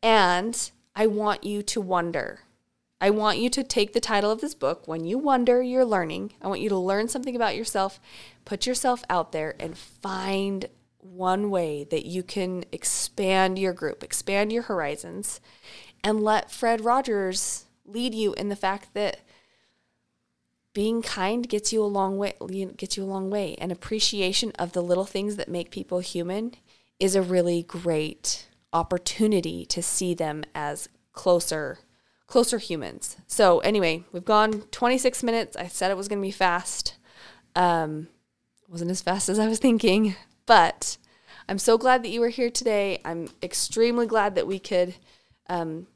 And 0.03 0.71
I 0.99 1.07
want 1.07 1.45
you 1.45 1.63
to 1.63 1.81
wonder. 1.83 2.41
I 3.03 3.11
want 3.11 3.37
you 3.37 3.51
to 3.51 3.63
take 3.63 3.93
the 3.93 4.01
title 4.01 4.31
of 4.31 4.41
this 4.41 4.55
book, 4.55 4.89
When 4.89 5.05
You 5.05 5.19
Wonder, 5.19 5.63
You're 5.63 5.85
Learning. 5.85 6.33
I 6.41 6.49
want 6.49 6.63
you 6.63 6.71
to 6.71 6.79
learn 6.79 7.09
something 7.09 7.37
about 7.37 7.55
yourself, 7.55 8.01
put 8.47 8.67
yourself 8.67 9.05
out 9.11 9.33
there, 9.33 9.55
and 9.61 9.77
find 9.77 10.71
one 10.99 11.51
way 11.51 11.85
that 11.85 12.07
you 12.07 12.23
can 12.23 12.65
expand 12.73 13.59
your 13.59 13.75
group, 13.75 14.03
expand 14.03 14.55
your 14.55 14.63
horizons, 14.63 15.43
and 16.03 16.23
let 16.23 16.51
Fred 16.51 16.83
Rogers 16.83 17.67
lead 17.85 18.15
you 18.15 18.33
in 18.33 18.49
the 18.49 18.57
fact 18.57 18.95
that 18.95 19.21
being 20.73 21.03
kind 21.03 21.47
gets 21.47 21.75
you 21.75 21.83
a 21.83 21.85
long 21.85 22.17
way 22.17 22.35
gets 22.77 22.97
you 22.97 23.03
a 23.03 23.07
long 23.07 23.31
way 23.31 23.55
and 23.59 23.71
appreciation 23.71 24.51
of 24.59 24.73
the 24.73 24.83
little 24.83 25.07
things 25.07 25.37
that 25.37 25.49
make 25.49 25.71
people 25.71 26.01
human 26.01 26.53
is 26.99 27.15
a 27.15 27.23
really 27.23 27.63
great 27.63 28.47
opportunity 28.77 29.65
to 29.67 29.83
see 29.83 30.13
them 30.13 30.45
as 30.55 30.89
closer 31.13 31.79
closer 32.27 32.59
humans. 32.59 33.17
So 33.29 33.61
anyway, 33.61 34.03
we've 34.13 34.25
gone 34.25 34.63
26 34.73 35.23
minutes. 35.23 35.57
I 35.57 35.69
said 35.69 35.91
it 35.91 35.97
was 35.97 36.09
going 36.09 36.21
to 36.21 36.27
be 36.27 36.33
fast. 36.33 36.97
Um, 37.55 38.09
wasn't 38.69 38.91
as 38.91 39.01
fast 39.01 39.29
as 39.29 39.39
I 39.39 39.47
was 39.47 39.61
thinking, 39.61 40.17
but 40.45 40.97
I'm 41.49 41.59
so 41.59 41.79
glad 41.79 42.03
that 42.03 42.09
you 42.09 42.21
were 42.21 42.29
here 42.29 42.51
today. 42.51 43.01
I'm 43.05 43.29
extremely 43.43 44.07
glad 44.07 44.35
that 44.35 44.47
we 44.47 44.59
could, 44.59 44.97
um, 45.49 45.87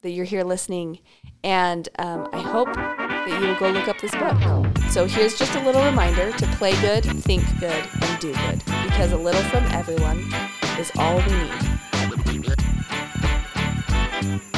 that 0.00 0.10
you're 0.10 0.24
here 0.24 0.42
listening, 0.42 1.00
and 1.42 1.86
um, 1.98 2.28
I 2.32 2.40
hope 2.40 2.72
that 2.74 3.40
you 3.40 3.46
will 3.46 3.56
go 3.56 3.70
look 3.70 3.88
up 3.88 4.00
this 4.00 4.12
book. 4.12 4.38
So 4.90 5.06
here's 5.06 5.38
just 5.38 5.54
a 5.54 5.64
little 5.64 5.84
reminder 5.84 6.32
to 6.32 6.46
play 6.56 6.78
good, 6.80 7.04
think 7.04 7.44
good, 7.60 7.86
and 8.00 8.20
do 8.20 8.32
good, 8.32 8.64
because 8.64 9.12
a 9.12 9.18
little 9.18 9.42
from 9.42 9.64
everyone 9.64 10.24
is 10.78 10.90
all 10.96 11.18
we 11.18 11.24
need. 11.26 11.83
Thank 14.24 14.42
you. 14.42 14.53